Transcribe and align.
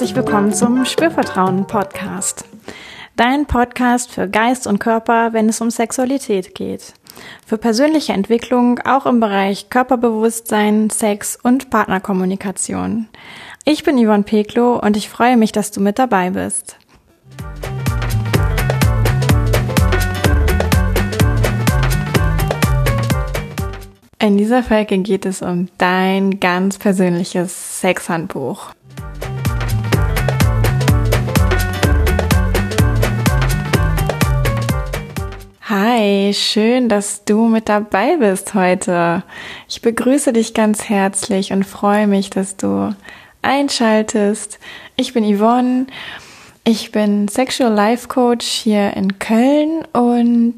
herzlich 0.00 0.16
willkommen 0.16 0.50
zum 0.50 0.86
Spürvertrauen 0.86 1.66
Podcast. 1.66 2.46
Dein 3.16 3.44
Podcast 3.44 4.10
für 4.10 4.30
Geist 4.30 4.66
und 4.66 4.78
Körper, 4.78 5.34
wenn 5.34 5.46
es 5.50 5.60
um 5.60 5.70
Sexualität 5.70 6.54
geht. 6.54 6.94
Für 7.44 7.58
persönliche 7.58 8.14
Entwicklung 8.14 8.78
auch 8.78 9.04
im 9.04 9.20
Bereich 9.20 9.68
Körperbewusstsein, 9.68 10.88
Sex 10.88 11.38
und 11.42 11.68
Partnerkommunikation. 11.68 13.08
Ich 13.66 13.84
bin 13.84 14.02
Yvonne 14.02 14.22
Peklo 14.22 14.78
und 14.78 14.96
ich 14.96 15.10
freue 15.10 15.36
mich, 15.36 15.52
dass 15.52 15.70
du 15.70 15.82
mit 15.82 15.98
dabei 15.98 16.30
bist. 16.30 16.78
In 24.18 24.38
dieser 24.38 24.62
Folge 24.62 24.96
geht 24.96 25.26
es 25.26 25.42
um 25.42 25.68
dein 25.76 26.40
ganz 26.40 26.78
persönliches 26.78 27.82
Sexhandbuch. 27.82 28.70
Hi, 35.70 36.34
schön, 36.34 36.88
dass 36.88 37.24
du 37.24 37.46
mit 37.46 37.68
dabei 37.68 38.16
bist 38.16 38.54
heute. 38.54 39.22
Ich 39.68 39.80
begrüße 39.80 40.32
dich 40.32 40.52
ganz 40.52 40.88
herzlich 40.88 41.52
und 41.52 41.62
freue 41.62 42.08
mich, 42.08 42.28
dass 42.28 42.56
du 42.56 42.92
einschaltest. 43.40 44.58
Ich 44.96 45.12
bin 45.12 45.22
Yvonne. 45.22 45.86
Ich 46.64 46.90
bin 46.90 47.28
Sexual 47.28 47.72
Life 47.72 48.08
Coach 48.08 48.44
hier 48.44 48.96
in 48.96 49.20
Köln 49.20 49.84
und 49.92 50.56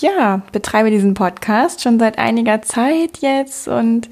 ja, 0.00 0.42
betreibe 0.52 0.90
diesen 0.90 1.14
Podcast 1.14 1.80
schon 1.80 1.98
seit 1.98 2.18
einiger 2.18 2.60
Zeit 2.60 3.20
jetzt 3.22 3.68
und 3.68 4.10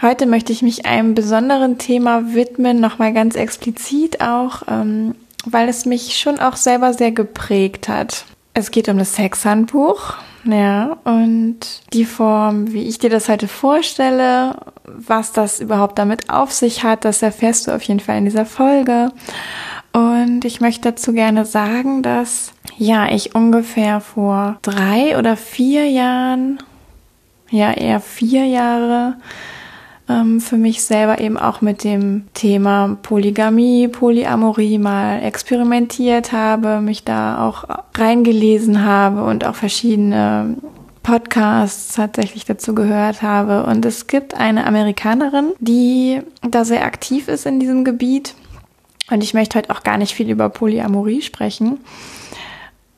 heute 0.00 0.24
möchte 0.24 0.54
ich 0.54 0.62
mich 0.62 0.86
einem 0.86 1.14
besonderen 1.14 1.76
Thema 1.76 2.32
widmen, 2.32 2.80
nochmal 2.80 3.12
ganz 3.12 3.34
explizit 3.36 4.22
auch, 4.22 4.62
ähm, 4.68 5.16
weil 5.44 5.68
es 5.68 5.84
mich 5.84 6.18
schon 6.18 6.38
auch 6.38 6.56
selber 6.56 6.94
sehr 6.94 7.12
geprägt 7.12 7.90
hat. 7.90 8.24
Es 8.56 8.70
geht 8.70 8.88
um 8.88 8.98
das 8.98 9.16
Sexhandbuch, 9.16 10.14
ja, 10.44 10.96
und 11.04 11.58
die 11.92 12.04
Form, 12.04 12.72
wie 12.72 12.84
ich 12.84 12.98
dir 12.98 13.10
das 13.10 13.28
heute 13.28 13.48
vorstelle, 13.48 14.56
was 14.84 15.32
das 15.32 15.58
überhaupt 15.58 15.98
damit 15.98 16.30
auf 16.30 16.52
sich 16.52 16.84
hat, 16.84 17.04
das 17.04 17.22
erfährst 17.22 17.66
du 17.66 17.72
auf 17.72 17.82
jeden 17.82 18.00
Fall 18.00 18.18
in 18.18 18.26
dieser 18.26 18.46
Folge. 18.46 19.10
Und 19.92 20.44
ich 20.44 20.60
möchte 20.60 20.92
dazu 20.92 21.12
gerne 21.12 21.46
sagen, 21.46 22.02
dass 22.02 22.52
ja, 22.76 23.10
ich 23.10 23.34
ungefähr 23.34 24.00
vor 24.00 24.58
drei 24.62 25.18
oder 25.18 25.36
vier 25.36 25.88
Jahren, 25.88 26.58
ja 27.50 27.72
eher 27.72 28.00
vier 28.00 28.46
Jahre, 28.46 29.16
ähm, 30.08 30.40
für 30.40 30.56
mich 30.56 30.82
selber 30.82 31.20
eben 31.20 31.38
auch 31.38 31.60
mit 31.60 31.84
dem 31.84 32.24
Thema 32.34 32.96
Polygamie, 33.02 33.88
Polyamorie 33.88 34.78
mal 34.78 35.22
experimentiert 35.22 36.32
habe, 36.32 36.80
mich 36.80 37.04
da 37.04 37.46
auch 37.46 37.64
reingelesen 37.96 38.84
habe 38.84 39.24
und 39.24 39.44
auch 39.46 39.54
verschiedene 39.54 40.56
Podcasts 41.02 41.94
tatsächlich 41.94 42.44
dazu 42.44 42.74
gehört 42.74 43.22
habe. 43.22 43.64
Und 43.64 43.84
es 43.84 44.06
gibt 44.06 44.34
eine 44.34 44.66
Amerikanerin, 44.66 45.52
die 45.60 46.20
da 46.42 46.64
sehr 46.64 46.84
aktiv 46.84 47.28
ist 47.28 47.46
in 47.46 47.60
diesem 47.60 47.84
Gebiet. 47.84 48.34
Und 49.10 49.22
ich 49.22 49.34
möchte 49.34 49.58
heute 49.58 49.70
auch 49.70 49.82
gar 49.82 49.98
nicht 49.98 50.14
viel 50.14 50.30
über 50.30 50.48
Polyamorie 50.48 51.22
sprechen 51.22 51.78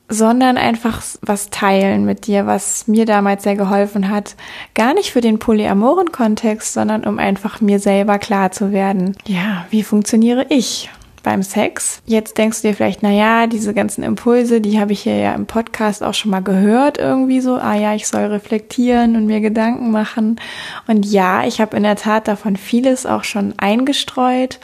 sondern 0.08 0.56
einfach 0.56 1.02
was 1.22 1.50
teilen 1.50 2.04
mit 2.04 2.26
dir, 2.26 2.46
was 2.46 2.86
mir 2.86 3.06
damals 3.06 3.42
sehr 3.42 3.56
geholfen 3.56 4.08
hat. 4.08 4.36
Gar 4.74 4.94
nicht 4.94 5.10
für 5.10 5.20
den 5.20 5.38
polyamoren 5.38 6.12
Kontext, 6.12 6.72
sondern 6.74 7.04
um 7.04 7.18
einfach 7.18 7.60
mir 7.60 7.80
selber 7.80 8.18
klar 8.18 8.52
zu 8.52 8.72
werden. 8.72 9.16
Ja, 9.26 9.66
wie 9.70 9.82
funktioniere 9.82 10.46
ich? 10.48 10.90
Beim 11.26 11.42
Sex. 11.42 12.02
Jetzt 12.06 12.38
denkst 12.38 12.62
du 12.62 12.68
dir 12.68 12.74
vielleicht, 12.74 13.02
na 13.02 13.10
ja, 13.10 13.48
diese 13.48 13.74
ganzen 13.74 14.04
Impulse, 14.04 14.60
die 14.60 14.78
habe 14.78 14.92
ich 14.92 15.00
hier 15.00 15.16
ja 15.16 15.34
im 15.34 15.46
Podcast 15.46 16.04
auch 16.04 16.14
schon 16.14 16.30
mal 16.30 16.40
gehört 16.40 16.98
irgendwie 16.98 17.40
so. 17.40 17.56
Ah 17.56 17.74
ja, 17.74 17.96
ich 17.96 18.06
soll 18.06 18.26
reflektieren 18.26 19.16
und 19.16 19.26
mir 19.26 19.40
Gedanken 19.40 19.90
machen. 19.90 20.40
Und 20.86 21.04
ja, 21.04 21.44
ich 21.44 21.60
habe 21.60 21.76
in 21.76 21.82
der 21.82 21.96
Tat 21.96 22.28
davon 22.28 22.54
vieles 22.54 23.06
auch 23.06 23.24
schon 23.24 23.54
eingestreut. 23.56 24.60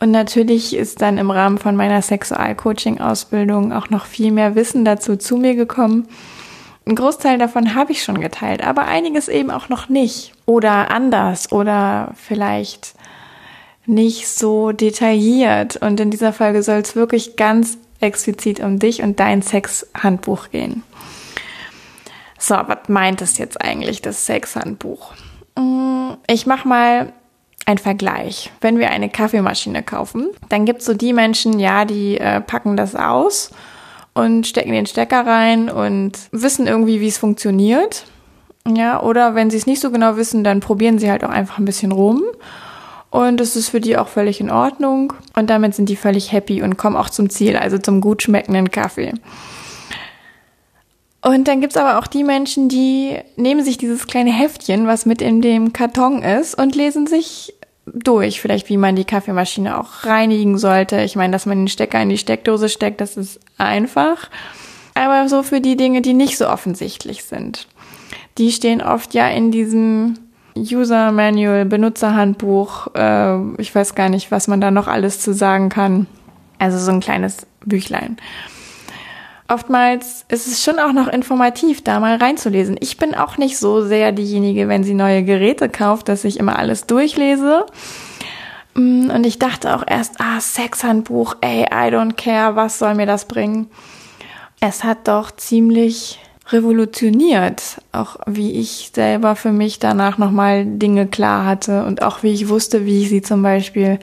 Und 0.00 0.10
natürlich 0.10 0.74
ist 0.74 1.02
dann 1.02 1.18
im 1.18 1.30
Rahmen 1.30 1.58
von 1.58 1.76
meiner 1.76 2.00
Sexualcoaching-Ausbildung 2.00 3.74
auch 3.74 3.90
noch 3.90 4.06
viel 4.06 4.32
mehr 4.32 4.54
Wissen 4.54 4.86
dazu 4.86 5.16
zu 5.16 5.36
mir 5.36 5.54
gekommen. 5.54 6.08
Ein 6.86 6.94
Großteil 6.94 7.36
davon 7.36 7.74
habe 7.74 7.92
ich 7.92 8.02
schon 8.02 8.22
geteilt, 8.22 8.66
aber 8.66 8.86
einiges 8.86 9.28
eben 9.28 9.50
auch 9.50 9.68
noch 9.68 9.90
nicht. 9.90 10.32
Oder 10.46 10.90
anders 10.90 11.52
oder 11.52 12.12
vielleicht 12.16 12.94
nicht 13.90 14.28
so 14.28 14.72
detailliert. 14.72 15.76
Und 15.76 16.00
in 16.00 16.10
dieser 16.10 16.32
Folge 16.32 16.62
soll 16.62 16.78
es 16.78 16.96
wirklich 16.96 17.36
ganz 17.36 17.78
explizit 18.00 18.60
um 18.60 18.78
dich 18.78 19.02
und 19.02 19.20
dein 19.20 19.42
Sexhandbuch 19.42 20.50
gehen. 20.50 20.82
So, 22.38 22.54
was 22.54 22.88
meint 22.88 23.20
es 23.20 23.36
jetzt 23.36 23.60
eigentlich, 23.60 24.00
das 24.00 24.24
Sexhandbuch? 24.24 25.12
Mm, 25.58 26.12
ich 26.26 26.46
mache 26.46 26.66
mal 26.66 27.12
einen 27.66 27.78
Vergleich. 27.78 28.50
Wenn 28.62 28.78
wir 28.78 28.90
eine 28.90 29.10
Kaffeemaschine 29.10 29.82
kaufen, 29.82 30.28
dann 30.48 30.64
gibt 30.64 30.80
es 30.80 30.86
so 30.86 30.94
die 30.94 31.12
Menschen, 31.12 31.58
ja, 31.58 31.84
die 31.84 32.16
äh, 32.16 32.40
packen 32.40 32.76
das 32.76 32.96
aus 32.96 33.50
und 34.14 34.46
stecken 34.46 34.72
den 34.72 34.86
Stecker 34.86 35.26
rein 35.26 35.68
und 35.68 36.12
wissen 36.32 36.66
irgendwie, 36.66 37.00
wie 37.00 37.08
es 37.08 37.18
funktioniert. 37.18 38.06
Ja, 38.66 39.02
oder 39.02 39.34
wenn 39.34 39.50
sie 39.50 39.56
es 39.56 39.66
nicht 39.66 39.80
so 39.80 39.90
genau 39.90 40.16
wissen, 40.16 40.42
dann 40.42 40.60
probieren 40.60 40.98
sie 40.98 41.10
halt 41.10 41.24
auch 41.24 41.30
einfach 41.30 41.58
ein 41.58 41.64
bisschen 41.64 41.92
rum 41.92 42.22
und 43.10 43.40
es 43.40 43.56
ist 43.56 43.70
für 43.70 43.80
die 43.80 43.96
auch 43.96 44.08
völlig 44.08 44.40
in 44.40 44.50
Ordnung. 44.50 45.12
Und 45.34 45.50
damit 45.50 45.74
sind 45.74 45.88
die 45.88 45.96
völlig 45.96 46.32
happy 46.32 46.62
und 46.62 46.76
kommen 46.76 46.96
auch 46.96 47.10
zum 47.10 47.28
Ziel, 47.28 47.56
also 47.56 47.76
zum 47.78 48.00
gut 48.00 48.22
schmeckenden 48.22 48.70
Kaffee. 48.70 49.12
Und 51.22 51.48
dann 51.48 51.60
gibt's 51.60 51.76
aber 51.76 51.98
auch 51.98 52.06
die 52.06 52.24
Menschen, 52.24 52.68
die 52.68 53.18
nehmen 53.36 53.64
sich 53.64 53.76
dieses 53.76 54.06
kleine 54.06 54.32
Heftchen, 54.32 54.86
was 54.86 55.04
mit 55.04 55.20
in 55.20 55.42
dem 55.42 55.72
Karton 55.72 56.22
ist, 56.22 56.56
und 56.56 56.74
lesen 56.74 57.06
sich 57.06 57.52
durch, 57.84 58.40
vielleicht 58.40 58.68
wie 58.68 58.76
man 58.76 58.96
die 58.96 59.04
Kaffeemaschine 59.04 59.78
auch 59.78 60.04
reinigen 60.04 60.56
sollte. 60.56 61.02
Ich 61.02 61.16
meine, 61.16 61.32
dass 61.32 61.46
man 61.46 61.58
den 61.58 61.68
Stecker 61.68 62.00
in 62.00 62.08
die 62.08 62.18
Steckdose 62.18 62.68
steckt, 62.68 63.00
das 63.00 63.16
ist 63.16 63.40
einfach. 63.58 64.30
Aber 64.94 65.28
so 65.28 65.42
für 65.42 65.60
die 65.60 65.76
Dinge, 65.76 66.00
die 66.00 66.14
nicht 66.14 66.38
so 66.38 66.48
offensichtlich 66.48 67.24
sind. 67.24 67.66
Die 68.38 68.52
stehen 68.52 68.80
oft 68.80 69.12
ja 69.12 69.28
in 69.28 69.50
diesem 69.50 70.18
User 70.56 71.12
Manual, 71.12 71.64
Benutzerhandbuch, 71.64 72.88
äh, 72.94 73.38
ich 73.58 73.74
weiß 73.74 73.94
gar 73.94 74.08
nicht, 74.08 74.30
was 74.30 74.48
man 74.48 74.60
da 74.60 74.70
noch 74.70 74.88
alles 74.88 75.20
zu 75.20 75.32
sagen 75.32 75.68
kann. 75.68 76.06
Also 76.58 76.78
so 76.78 76.90
ein 76.90 77.00
kleines 77.00 77.46
Büchlein. 77.64 78.18
Oftmals 79.48 80.24
ist 80.28 80.46
es 80.46 80.62
schon 80.62 80.78
auch 80.78 80.92
noch 80.92 81.08
informativ, 81.08 81.82
da 81.82 81.98
mal 81.98 82.16
reinzulesen. 82.16 82.76
Ich 82.80 82.98
bin 82.98 83.16
auch 83.16 83.36
nicht 83.36 83.58
so 83.58 83.82
sehr 83.82 84.12
diejenige, 84.12 84.68
wenn 84.68 84.84
sie 84.84 84.94
neue 84.94 85.24
Geräte 85.24 85.68
kauft, 85.68 86.08
dass 86.08 86.24
ich 86.24 86.38
immer 86.38 86.56
alles 86.56 86.86
durchlese. 86.86 87.66
Mm, 88.74 89.10
und 89.10 89.26
ich 89.26 89.40
dachte 89.40 89.74
auch 89.74 89.82
erst, 89.84 90.20
ah, 90.20 90.40
Sexhandbuch, 90.40 91.36
ey, 91.40 91.62
I 91.62 91.92
don't 91.92 92.14
care, 92.14 92.54
was 92.54 92.78
soll 92.78 92.94
mir 92.94 93.06
das 93.06 93.24
bringen? 93.24 93.68
Es 94.60 94.84
hat 94.84 95.08
doch 95.08 95.32
ziemlich 95.32 96.20
revolutioniert, 96.52 97.80
auch 97.92 98.16
wie 98.26 98.52
ich 98.52 98.90
selber 98.94 99.36
für 99.36 99.52
mich 99.52 99.78
danach 99.78 100.18
nochmal 100.18 100.64
Dinge 100.64 101.06
klar 101.06 101.44
hatte 101.44 101.84
und 101.84 102.02
auch 102.02 102.22
wie 102.22 102.32
ich 102.32 102.48
wusste, 102.48 102.86
wie 102.86 103.02
ich 103.02 103.08
sie 103.08 103.22
zum 103.22 103.42
Beispiel 103.42 103.98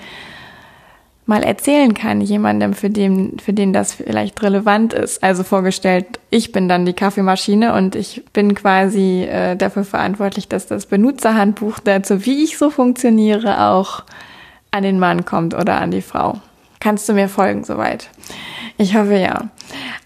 mal 1.27 1.43
erzählen 1.43 1.93
kann, 1.93 2.21
jemandem, 2.21 2.73
für 2.73 2.89
den, 2.89 3.37
für 3.39 3.51
den 3.51 3.73
das 3.73 3.93
vielleicht 3.93 4.41
relevant 4.41 4.93
ist. 4.93 5.21
Also 5.21 5.43
vorgestellt, 5.43 6.05
ich 6.29 6.53
bin 6.53 6.69
dann 6.69 6.85
die 6.85 6.93
Kaffeemaschine 6.93 7.73
und 7.73 7.95
ich 7.95 8.23
bin 8.31 8.55
quasi 8.55 9.23
äh, 9.23 9.57
dafür 9.57 9.83
verantwortlich, 9.83 10.47
dass 10.47 10.67
das 10.67 10.85
Benutzerhandbuch 10.85 11.79
dazu, 11.79 12.25
wie 12.25 12.45
ich 12.45 12.57
so 12.57 12.69
funktioniere, 12.69 13.65
auch 13.65 14.03
an 14.71 14.83
den 14.83 14.99
Mann 14.99 15.25
kommt 15.25 15.53
oder 15.53 15.81
an 15.81 15.91
die 15.91 16.01
Frau. 16.01 16.39
Kannst 16.79 17.09
du 17.09 17.13
mir 17.13 17.27
folgen 17.27 17.65
soweit? 17.65 18.09
Ich 18.77 18.95
hoffe 18.95 19.15
ja. 19.15 19.49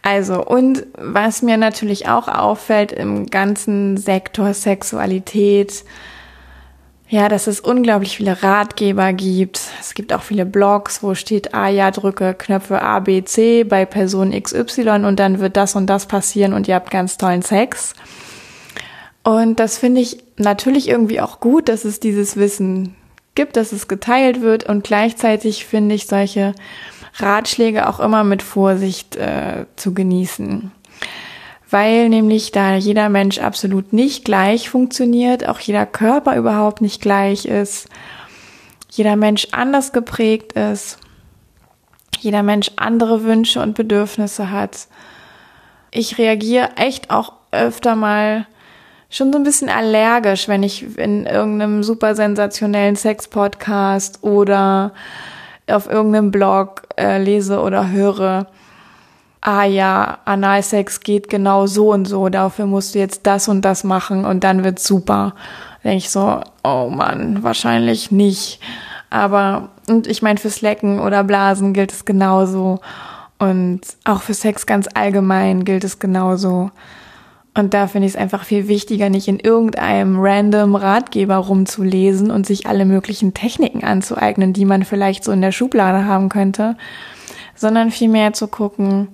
Also, 0.01 0.43
und 0.43 0.85
was 0.97 1.41
mir 1.41 1.57
natürlich 1.57 2.07
auch 2.07 2.27
auffällt 2.27 2.91
im 2.91 3.27
ganzen 3.27 3.97
Sektor 3.97 4.53
Sexualität, 4.53 5.83
ja, 7.09 7.27
dass 7.27 7.47
es 7.47 7.59
unglaublich 7.59 8.15
viele 8.15 8.41
Ratgeber 8.41 9.11
gibt. 9.11 9.59
Es 9.81 9.93
gibt 9.93 10.13
auch 10.13 10.21
viele 10.21 10.45
Blogs, 10.45 11.03
wo 11.03 11.13
steht, 11.13 11.53
ah 11.53 11.67
ja, 11.67 11.91
drücke 11.91 12.33
Knöpfe 12.33 12.81
A, 12.81 13.01
B, 13.01 13.21
C 13.25 13.65
bei 13.65 13.83
Person 13.85 14.31
XY 14.31 15.03
und 15.05 15.19
dann 15.19 15.39
wird 15.41 15.57
das 15.57 15.75
und 15.75 15.87
das 15.87 16.05
passieren 16.05 16.53
und 16.53 16.69
ihr 16.69 16.75
habt 16.75 16.89
ganz 16.89 17.17
tollen 17.17 17.41
Sex. 17.41 17.93
Und 19.23 19.59
das 19.59 19.77
finde 19.77 19.99
ich 19.99 20.23
natürlich 20.37 20.87
irgendwie 20.87 21.19
auch 21.19 21.41
gut, 21.41 21.67
dass 21.67 21.83
es 21.83 21.99
dieses 21.99 22.37
Wissen 22.37 22.95
gibt, 23.35 23.57
dass 23.57 23.73
es 23.73 23.89
geteilt 23.89 24.41
wird 24.41 24.63
und 24.63 24.85
gleichzeitig 24.85 25.65
finde 25.65 25.95
ich 25.95 26.07
solche 26.07 26.53
Ratschläge 27.15 27.87
auch 27.87 27.99
immer 27.99 28.23
mit 28.23 28.41
Vorsicht 28.41 29.15
äh, 29.15 29.65
zu 29.75 29.93
genießen. 29.93 30.71
Weil 31.69 32.09
nämlich 32.09 32.51
da 32.51 32.75
jeder 32.75 33.09
Mensch 33.09 33.39
absolut 33.39 33.93
nicht 33.93 34.25
gleich 34.25 34.69
funktioniert, 34.69 35.47
auch 35.47 35.59
jeder 35.59 35.85
Körper 35.85 36.35
überhaupt 36.35 36.81
nicht 36.81 37.01
gleich 37.01 37.45
ist, 37.45 37.87
jeder 38.89 39.15
Mensch 39.15 39.47
anders 39.51 39.93
geprägt 39.93 40.53
ist, 40.53 40.97
jeder 42.19 42.43
Mensch 42.43 42.71
andere 42.75 43.23
Wünsche 43.23 43.61
und 43.61 43.75
Bedürfnisse 43.75 44.51
hat. 44.51 44.87
Ich 45.91 46.17
reagiere 46.17 46.71
echt 46.75 47.09
auch 47.09 47.33
öfter 47.51 47.95
mal 47.95 48.47
schon 49.09 49.31
so 49.31 49.39
ein 49.39 49.43
bisschen 49.43 49.69
allergisch, 49.69 50.47
wenn 50.47 50.63
ich 50.63 50.97
in 50.97 51.25
irgendeinem 51.25 51.83
super 51.83 52.15
sensationellen 52.15 52.95
Sex-Podcast 52.95 54.23
oder 54.23 54.93
auf 55.71 55.89
irgendeinem 55.89 56.31
Blog 56.31 56.83
äh, 56.97 57.21
lese 57.21 57.61
oder 57.61 57.89
höre, 57.89 58.47
ah 59.41 59.63
ja, 59.63 60.19
Analsex 60.25 60.99
geht 60.99 61.29
genau 61.29 61.65
so 61.67 61.91
und 61.91 62.05
so, 62.05 62.29
dafür 62.29 62.65
musst 62.65 62.95
du 62.95 62.99
jetzt 62.99 63.25
das 63.25 63.47
und 63.47 63.63
das 63.63 63.83
machen 63.83 64.25
und 64.25 64.43
dann 64.43 64.63
wird's 64.63 64.85
super. 64.85 65.33
Denke 65.83 65.97
ich 65.97 66.09
so, 66.11 66.41
oh 66.63 66.89
Mann, 66.89 67.41
wahrscheinlich 67.43 68.11
nicht. 68.11 68.59
Aber, 69.09 69.69
und 69.89 70.07
ich 70.07 70.21
meine, 70.21 70.39
fürs 70.39 70.61
Lecken 70.61 70.99
oder 70.99 71.23
Blasen 71.23 71.73
gilt 71.73 71.91
es 71.91 72.05
genauso. 72.05 72.79
Und 73.39 73.81
auch 74.05 74.21
für 74.21 74.35
Sex 74.35 74.67
ganz 74.67 74.87
allgemein 74.93 75.65
gilt 75.65 75.83
es 75.83 75.97
genauso. 75.97 76.69
Und 77.53 77.73
da 77.73 77.87
finde 77.87 78.07
ich 78.07 78.13
es 78.13 78.19
einfach 78.19 78.45
viel 78.45 78.69
wichtiger, 78.69 79.09
nicht 79.09 79.27
in 79.27 79.39
irgendeinem 79.39 80.17
random 80.19 80.75
Ratgeber 80.75 81.35
rumzulesen 81.35 82.31
und 82.31 82.45
sich 82.45 82.65
alle 82.65 82.85
möglichen 82.85 83.33
Techniken 83.33 83.83
anzueignen, 83.83 84.53
die 84.53 84.63
man 84.63 84.85
vielleicht 84.85 85.25
so 85.25 85.33
in 85.33 85.41
der 85.41 85.51
Schublade 85.51 86.05
haben 86.05 86.29
könnte, 86.29 86.77
sondern 87.55 87.91
vielmehr 87.91 88.31
zu 88.31 88.47
gucken, 88.47 89.09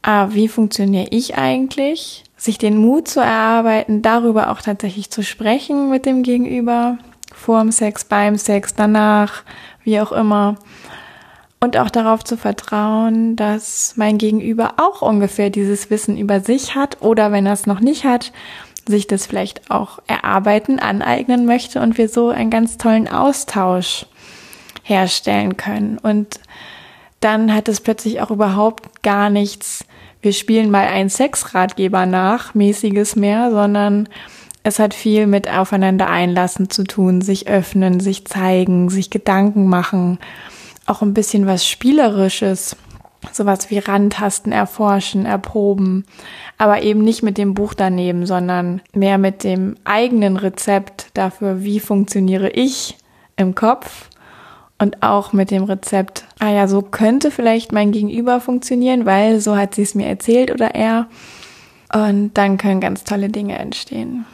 ah, 0.00 0.28
wie 0.30 0.48
funktioniere 0.48 1.08
ich 1.10 1.36
eigentlich? 1.36 2.24
Sich 2.38 2.56
den 2.56 2.78
Mut 2.78 3.08
zu 3.08 3.20
erarbeiten, 3.20 4.00
darüber 4.00 4.50
auch 4.50 4.62
tatsächlich 4.62 5.10
zu 5.10 5.22
sprechen 5.22 5.90
mit 5.90 6.06
dem 6.06 6.22
Gegenüber, 6.22 6.96
vorm 7.34 7.72
Sex, 7.72 8.04
beim 8.04 8.38
Sex, 8.38 8.74
danach, 8.74 9.42
wie 9.84 10.00
auch 10.00 10.12
immer. 10.12 10.56
Und 11.58 11.76
auch 11.78 11.90
darauf 11.90 12.22
zu 12.22 12.36
vertrauen, 12.36 13.34
dass 13.34 13.94
mein 13.96 14.18
Gegenüber 14.18 14.74
auch 14.76 15.02
ungefähr 15.02 15.50
dieses 15.50 15.90
Wissen 15.90 16.16
über 16.16 16.40
sich 16.40 16.74
hat 16.74 17.00
oder 17.00 17.32
wenn 17.32 17.46
er 17.46 17.54
es 17.54 17.66
noch 17.66 17.80
nicht 17.80 18.04
hat, 18.04 18.32
sich 18.86 19.06
das 19.06 19.26
vielleicht 19.26 19.70
auch 19.70 19.98
erarbeiten, 20.06 20.78
aneignen 20.78 21.46
möchte 21.46 21.80
und 21.80 21.98
wir 21.98 22.08
so 22.08 22.28
einen 22.28 22.50
ganz 22.50 22.76
tollen 22.76 23.08
Austausch 23.08 24.06
herstellen 24.82 25.56
können. 25.56 25.98
Und 25.98 26.40
dann 27.20 27.52
hat 27.52 27.68
es 27.68 27.80
plötzlich 27.80 28.20
auch 28.20 28.30
überhaupt 28.30 29.02
gar 29.02 29.30
nichts 29.30 29.86
wir 30.26 30.32
spielen 30.32 30.72
mal 30.72 30.88
einen 30.88 31.08
Sexratgeber 31.08 32.04
nach, 32.04 32.52
mäßiges 32.52 33.14
mehr, 33.14 33.52
sondern 33.52 34.08
es 34.64 34.80
hat 34.80 34.92
viel 34.92 35.28
mit 35.28 35.48
aufeinander 35.48 36.10
einlassen 36.10 36.68
zu 36.68 36.82
tun, 36.82 37.20
sich 37.20 37.46
öffnen, 37.46 38.00
sich 38.00 38.24
zeigen, 38.24 38.88
sich 38.88 39.10
Gedanken 39.10 39.68
machen, 39.68 40.18
auch 40.86 41.02
ein 41.02 41.14
bisschen 41.14 41.46
was 41.46 41.66
Spielerisches, 41.66 42.76
sowas 43.32 43.70
wie 43.70 43.78
Randtasten 43.78 44.52
erforschen, 44.52 45.26
erproben, 45.26 46.04
aber 46.58 46.82
eben 46.82 47.02
nicht 47.02 47.22
mit 47.22 47.38
dem 47.38 47.54
Buch 47.54 47.74
daneben, 47.74 48.26
sondern 48.26 48.80
mehr 48.92 49.18
mit 49.18 49.44
dem 49.44 49.76
eigenen 49.84 50.36
Rezept 50.36 51.08
dafür, 51.14 51.62
wie 51.62 51.80
funktioniere 51.80 52.50
ich 52.50 52.96
im 53.36 53.54
Kopf 53.54 54.08
und 54.78 55.02
auch 55.02 55.32
mit 55.32 55.50
dem 55.50 55.64
Rezept, 55.64 56.24
ah 56.38 56.50
ja, 56.50 56.68
so 56.68 56.82
könnte 56.82 57.30
vielleicht 57.30 57.72
mein 57.72 57.92
Gegenüber 57.92 58.40
funktionieren, 58.40 59.06
weil 59.06 59.40
so 59.40 59.56
hat 59.56 59.74
sie 59.74 59.82
es 59.82 59.94
mir 59.94 60.06
erzählt 60.06 60.50
oder 60.50 60.74
er. 60.74 61.08
Und 61.94 62.32
dann 62.34 62.58
können 62.58 62.80
ganz 62.80 63.04
tolle 63.04 63.28
Dinge 63.28 63.58
entstehen. 63.58 64.26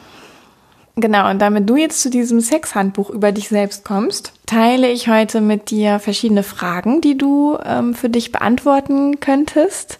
Genau, 0.95 1.29
und 1.29 1.39
damit 1.39 1.69
du 1.69 1.75
jetzt 1.75 2.01
zu 2.01 2.09
diesem 2.09 2.39
Sexhandbuch 2.39 3.09
über 3.09 3.31
dich 3.31 3.47
selbst 3.47 3.83
kommst, 3.83 4.33
teile 4.53 4.91
ich 4.91 5.07
heute 5.07 5.41
mit 5.41 5.71
dir 5.71 5.97
verschiedene 5.97 6.43
Fragen, 6.43 7.01
die 7.01 7.17
du 7.17 7.57
ähm, 7.65 7.95
für 7.95 8.09
dich 8.09 8.31
beantworten 8.31 9.19
könntest. 9.19 9.97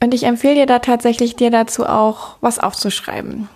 Und 0.00 0.12
ich 0.12 0.24
empfehle 0.24 0.56
dir 0.56 0.66
da 0.66 0.78
tatsächlich, 0.80 1.36
dir 1.36 1.50
dazu 1.50 1.86
auch 1.86 2.36
was 2.42 2.58
aufzuschreiben. 2.58 3.48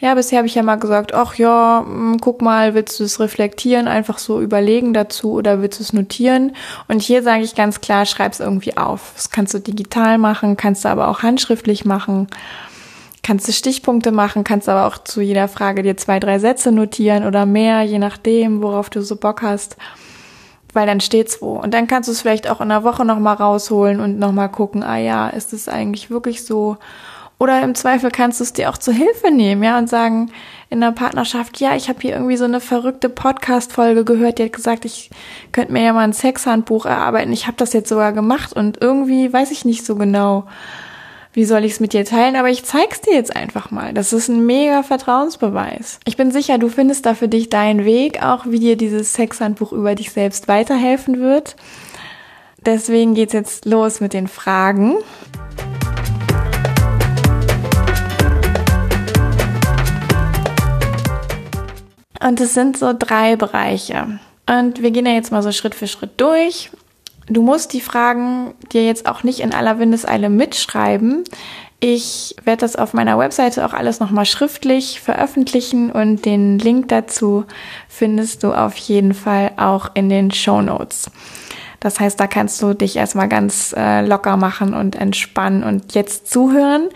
Ja, 0.00 0.14
bisher 0.14 0.38
habe 0.38 0.48
ich 0.48 0.54
ja 0.54 0.62
mal 0.62 0.76
gesagt, 0.76 1.14
ach 1.14 1.36
ja, 1.36 1.82
hm, 1.82 2.18
guck 2.20 2.42
mal, 2.42 2.74
willst 2.74 3.00
du 3.00 3.04
es 3.04 3.20
reflektieren, 3.20 3.88
einfach 3.88 4.18
so 4.18 4.38
überlegen 4.38 4.92
dazu 4.92 5.32
oder 5.32 5.62
willst 5.62 5.78
du 5.78 5.84
es 5.84 5.92
notieren? 5.94 6.54
Und 6.88 7.00
hier 7.00 7.22
sage 7.22 7.42
ich 7.42 7.54
ganz 7.54 7.80
klar, 7.80 8.04
schreib 8.04 8.32
es 8.32 8.40
irgendwie 8.40 8.76
auf. 8.76 9.12
Das 9.14 9.30
kannst 9.30 9.54
du 9.54 9.60
digital 9.60 10.18
machen, 10.18 10.58
kannst 10.58 10.84
du 10.84 10.90
aber 10.90 11.08
auch 11.08 11.22
handschriftlich 11.22 11.86
machen, 11.86 12.26
kannst 13.22 13.46
du 13.46 13.52
Stichpunkte 13.52 14.12
machen, 14.12 14.44
kannst 14.44 14.68
aber 14.68 14.86
auch 14.86 14.98
zu 14.98 15.20
jeder 15.20 15.48
Frage 15.48 15.82
dir 15.82 15.96
zwei, 15.96 16.18
drei 16.18 16.38
Sätze 16.38 16.72
notieren 16.72 17.24
oder 17.24 17.46
mehr, 17.46 17.82
je 17.82 17.98
nachdem, 17.98 18.62
worauf 18.62 18.90
du 18.90 19.02
so 19.02 19.16
Bock 19.16 19.42
hast. 19.42 19.76
Weil 20.72 20.86
dann 20.86 21.00
steht's 21.00 21.42
wo. 21.42 21.52
Und 21.52 21.74
dann 21.74 21.86
kannst 21.86 22.08
du 22.08 22.12
es 22.12 22.20
vielleicht 22.22 22.48
auch 22.48 22.60
in 22.60 22.70
einer 22.70 22.82
Woche 22.82 23.04
nochmal 23.04 23.36
rausholen 23.36 24.00
und 24.00 24.18
nochmal 24.18 24.50
gucken, 24.50 24.82
ah 24.82 24.96
ja, 24.96 25.28
ist 25.28 25.52
es 25.52 25.68
eigentlich 25.68 26.10
wirklich 26.10 26.44
so? 26.44 26.78
Oder 27.38 27.62
im 27.62 27.74
Zweifel 27.74 28.10
kannst 28.10 28.40
du 28.40 28.44
es 28.44 28.52
dir 28.52 28.70
auch 28.70 28.78
zur 28.78 28.94
Hilfe 28.94 29.30
nehmen, 29.30 29.62
ja, 29.62 29.76
und 29.76 29.88
sagen 29.88 30.30
in 30.70 30.80
der 30.80 30.92
Partnerschaft, 30.92 31.60
ja, 31.60 31.74
ich 31.74 31.88
habe 31.88 31.98
hier 32.00 32.12
irgendwie 32.12 32.36
so 32.36 32.44
eine 32.44 32.60
verrückte 32.60 33.08
Podcast-Folge 33.08 34.04
gehört, 34.04 34.38
die 34.38 34.44
hat 34.44 34.52
gesagt, 34.52 34.84
ich 34.84 35.10
könnte 35.50 35.72
mir 35.72 35.82
ja 35.82 35.92
mal 35.92 36.04
ein 36.04 36.12
Sexhandbuch 36.12 36.86
erarbeiten. 36.86 37.32
Ich 37.32 37.46
habe 37.46 37.56
das 37.56 37.72
jetzt 37.72 37.88
sogar 37.88 38.12
gemacht 38.12 38.52
und 38.52 38.80
irgendwie 38.80 39.32
weiß 39.32 39.50
ich 39.50 39.64
nicht 39.64 39.84
so 39.84 39.96
genau, 39.96 40.46
wie 41.32 41.44
soll 41.46 41.64
ich 41.64 41.72
es 41.72 41.80
mit 41.80 41.94
dir 41.94 42.04
teilen, 42.04 42.36
aber 42.36 42.50
ich 42.50 42.64
zeig's 42.64 43.00
dir 43.00 43.14
jetzt 43.14 43.34
einfach 43.34 43.70
mal. 43.70 43.94
Das 43.94 44.12
ist 44.12 44.28
ein 44.28 44.44
mega 44.44 44.82
Vertrauensbeweis. 44.82 45.98
Ich 46.04 46.16
bin 46.16 46.30
sicher, 46.30 46.58
du 46.58 46.68
findest 46.68 47.06
da 47.06 47.14
für 47.14 47.28
dich 47.28 47.48
deinen 47.48 47.84
Weg, 47.86 48.22
auch 48.22 48.44
wie 48.46 48.58
dir 48.58 48.76
dieses 48.76 49.14
Sexhandbuch 49.14 49.72
über 49.72 49.94
dich 49.94 50.12
selbst 50.12 50.48
weiterhelfen 50.48 51.20
wird. 51.20 51.56
Deswegen 52.66 53.14
geht's 53.14 53.32
jetzt 53.32 53.64
los 53.64 54.00
mit 54.00 54.12
den 54.12 54.28
Fragen. 54.28 54.96
Und 62.24 62.40
es 62.40 62.54
sind 62.54 62.76
so 62.76 62.92
drei 62.96 63.36
Bereiche. 63.36 64.20
Und 64.46 64.82
wir 64.82 64.90
gehen 64.90 65.06
ja 65.06 65.12
jetzt 65.12 65.32
mal 65.32 65.42
so 65.42 65.50
Schritt 65.50 65.74
für 65.74 65.88
Schritt 65.88 66.20
durch. 66.20 66.70
Du 67.28 67.42
musst 67.42 67.72
die 67.72 67.80
Fragen 67.80 68.54
dir 68.72 68.84
jetzt 68.84 69.06
auch 69.06 69.22
nicht 69.22 69.40
in 69.40 69.54
aller 69.54 69.78
Windeseile 69.78 70.28
mitschreiben. 70.28 71.24
Ich 71.84 72.36
werde 72.44 72.60
das 72.60 72.76
auf 72.76 72.94
meiner 72.94 73.18
Webseite 73.18 73.66
auch 73.66 73.72
alles 73.72 73.98
nochmal 73.98 74.24
schriftlich 74.24 75.00
veröffentlichen 75.00 75.90
und 75.90 76.24
den 76.24 76.58
Link 76.58 76.88
dazu 76.88 77.44
findest 77.88 78.44
du 78.44 78.52
auf 78.52 78.76
jeden 78.76 79.14
Fall 79.14 79.50
auch 79.56 79.90
in 79.94 80.08
den 80.08 80.30
Show 80.30 80.62
Notes. 80.62 81.10
Das 81.80 81.98
heißt, 81.98 82.20
da 82.20 82.28
kannst 82.28 82.62
du 82.62 82.74
dich 82.74 82.94
erstmal 82.94 83.28
ganz 83.28 83.74
äh, 83.76 84.06
locker 84.06 84.36
machen 84.36 84.74
und 84.74 84.94
entspannen 84.94 85.64
und 85.64 85.94
jetzt 85.94 86.30
zuhören 86.30 86.88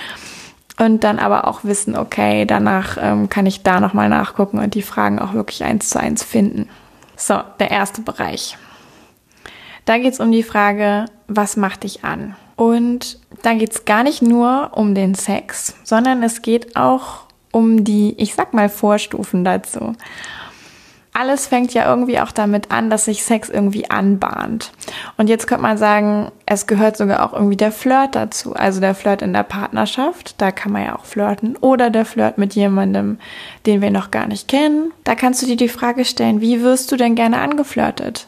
und 0.78 1.02
dann 1.02 1.18
aber 1.18 1.49
auch 1.49 1.64
wissen, 1.64 1.97
okay, 1.97 2.45
danach 2.45 2.97
ähm, 3.00 3.28
kann 3.28 3.47
ich 3.47 3.64
da 3.64 3.80
nochmal 3.80 4.09
nachgucken 4.09 4.61
und 4.61 4.75
die 4.75 4.83
Fragen 4.83 5.18
auch 5.18 5.35
wirklich 5.35 5.64
eins 5.64 5.88
zu 5.88 5.99
eins 5.99 6.23
finden. 6.23 6.68
So, 7.16 7.40
der 7.59 7.73
erste 7.73 8.02
Bereich. 8.02 8.56
Da 9.87 9.99
geht 9.99 10.12
es 10.12 10.21
um 10.21 10.31
die 10.31 10.43
Frage, 10.43 11.07
was 11.28 11.57
macht 11.57 11.85
dich 11.85 12.05
an? 12.05 12.37
Und 12.57 13.19
da 13.43 13.55
geht 13.55 13.73
es 13.73 13.85
gar 13.85 14.02
nicht 14.02 14.21
nur 14.21 14.73
um 14.75 14.95
den 14.95 15.14
Sex, 15.14 15.75
sondern 15.85 16.23
es 16.23 16.43
geht 16.43 16.76
auch 16.76 17.25
um 17.52 17.85
die, 17.85 18.14
ich 18.19 18.35
sag 18.35 18.52
mal, 18.52 18.69
Vorstufen 18.69 19.45
dazu 19.45 19.95
alles 21.16 21.47
fängt 21.47 21.73
ja 21.73 21.88
irgendwie 21.88 22.21
auch 22.21 22.31
damit 22.31 22.71
an, 22.71 22.90
dass 22.90 23.07
sich 23.07 23.25
Sex 23.25 23.49
irgendwie 23.49 23.88
anbahnt. 23.90 24.73
Und 25.16 25.31
jetzt 25.31 25.47
könnte 25.47 25.62
man 25.62 25.78
sagen, 25.78 26.31
es 26.45 26.66
gehört 26.66 26.99
sogar 26.99 27.25
auch 27.25 27.33
irgendwie 27.33 27.57
der 27.57 27.73
Flirt 27.73 28.14
dazu. 28.14 28.55
Also 28.55 28.81
der 28.81 28.95
Flirt 28.95 29.23
in 29.23 29.33
der 29.33 29.43
Partnerschaft, 29.43 30.35
da 30.43 30.50
kann 30.50 30.73
man 30.73 30.85
ja 30.85 30.95
auch 30.95 31.07
flirten. 31.07 31.57
Oder 31.57 31.88
der 31.88 32.05
Flirt 32.05 32.37
mit 32.37 32.55
jemandem, 32.55 33.19
den 33.64 33.81
wir 33.81 33.90
noch 33.90 34.11
gar 34.11 34.26
nicht 34.26 34.47
kennen. 34.47 34.93
Da 35.05 35.14
kannst 35.14 35.40
du 35.40 35.47
dir 35.47 35.57
die 35.57 35.71
Frage 35.71 36.05
stellen, 36.05 36.43
wie 36.43 36.62
wirst 36.62 36.93
du 36.93 36.97
denn 36.97 37.14
gerne 37.14 37.38
angeflirtet? 37.38 38.26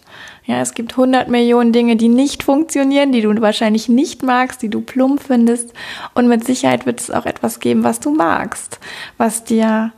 Ja, 0.49 0.62
es 0.62 0.73
gibt 0.73 0.97
hundert 0.97 1.28
Millionen 1.28 1.75
Dinge, 1.75 1.97
die 1.97 2.09
nicht 2.09 2.43
funktionieren, 2.43 3.12
die 3.12 3.21
du 3.21 3.38
wahrscheinlich 3.43 3.90
nicht 3.90 4.23
magst, 4.23 4.62
die 4.62 4.71
du 4.71 4.81
plump 4.81 5.23
findest. 5.23 5.75
Und 6.14 6.26
mit 6.26 6.43
Sicherheit 6.47 6.87
wird 6.87 7.00
es 7.00 7.11
auch 7.11 7.26
etwas 7.26 7.61
geben, 7.61 7.85
was 7.85 8.00
du 8.00 8.14
magst, 8.14 8.81
was 9.19 9.45
dir 9.45 9.93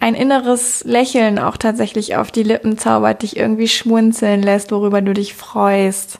ein 0.00 0.16
inneres 0.16 0.82
Lächeln 0.82 1.38
auch 1.38 1.56
tatsächlich 1.56 2.16
auf 2.16 2.32
die 2.32 2.42
Lippen 2.42 2.78
zaubert, 2.78 3.22
dich 3.22 3.36
irgendwie 3.36 3.68
schmunzeln 3.68 4.42
lässt, 4.42 4.72
worüber 4.72 5.02
du 5.02 5.14
dich 5.14 5.34
freust 5.34 6.18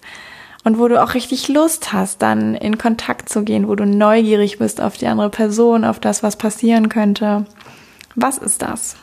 und 0.63 0.79
wo 0.79 0.87
du 0.87 1.03
auch 1.03 1.15
richtig 1.15 1.49
Lust 1.49 1.93
hast, 1.93 2.23
dann 2.23 2.55
in 2.55 2.79
Kontakt 2.79 3.29
zu 3.29 3.43
gehen, 3.43 3.67
wo 3.67 3.75
du 3.75 3.85
neugierig 3.85 4.59
bist 4.61 4.81
auf 4.81 4.97
die 4.97 5.09
andere 5.09 5.31
Person, 5.31 5.85
auf 5.85 5.99
das, 5.99 6.23
was 6.23 6.37
passieren 6.37 6.89
könnte. 6.89 7.47
Was 8.15 8.39
ist 8.39 8.63
das? 8.63 8.95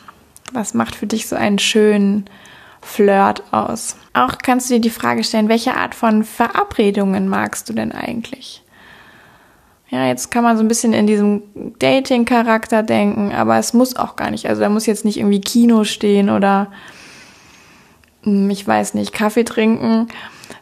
Was 0.54 0.72
macht 0.72 0.94
für 0.94 1.06
dich 1.06 1.26
so 1.26 1.36
einen 1.36 1.58
schönen 1.58 2.24
Flirt 2.84 3.42
aus? 3.52 3.96
Auch 4.12 4.38
kannst 4.38 4.70
du 4.70 4.74
dir 4.74 4.80
die 4.80 4.90
Frage 4.90 5.24
stellen, 5.24 5.48
welche 5.48 5.74
Art 5.74 5.94
von 5.94 6.22
Verabredungen 6.22 7.28
magst 7.28 7.68
du 7.68 7.72
denn 7.72 7.92
eigentlich? 7.92 8.62
Ja, 9.88 10.06
jetzt 10.06 10.30
kann 10.30 10.44
man 10.44 10.56
so 10.56 10.62
ein 10.62 10.68
bisschen 10.68 10.92
in 10.92 11.06
diesem 11.06 11.42
Dating-Charakter 11.78 12.82
denken, 12.82 13.32
aber 13.32 13.58
es 13.58 13.74
muss 13.74 13.96
auch 13.96 14.16
gar 14.16 14.30
nicht. 14.30 14.48
Also 14.48 14.60
da 14.60 14.68
muss 14.68 14.86
jetzt 14.86 15.04
nicht 15.04 15.18
irgendwie 15.18 15.40
Kino 15.40 15.84
stehen 15.84 16.30
oder 16.30 16.72
hm, 18.24 18.50
ich 18.50 18.66
weiß 18.66 18.94
nicht, 18.94 19.12
Kaffee 19.12 19.44
trinken, 19.44 20.08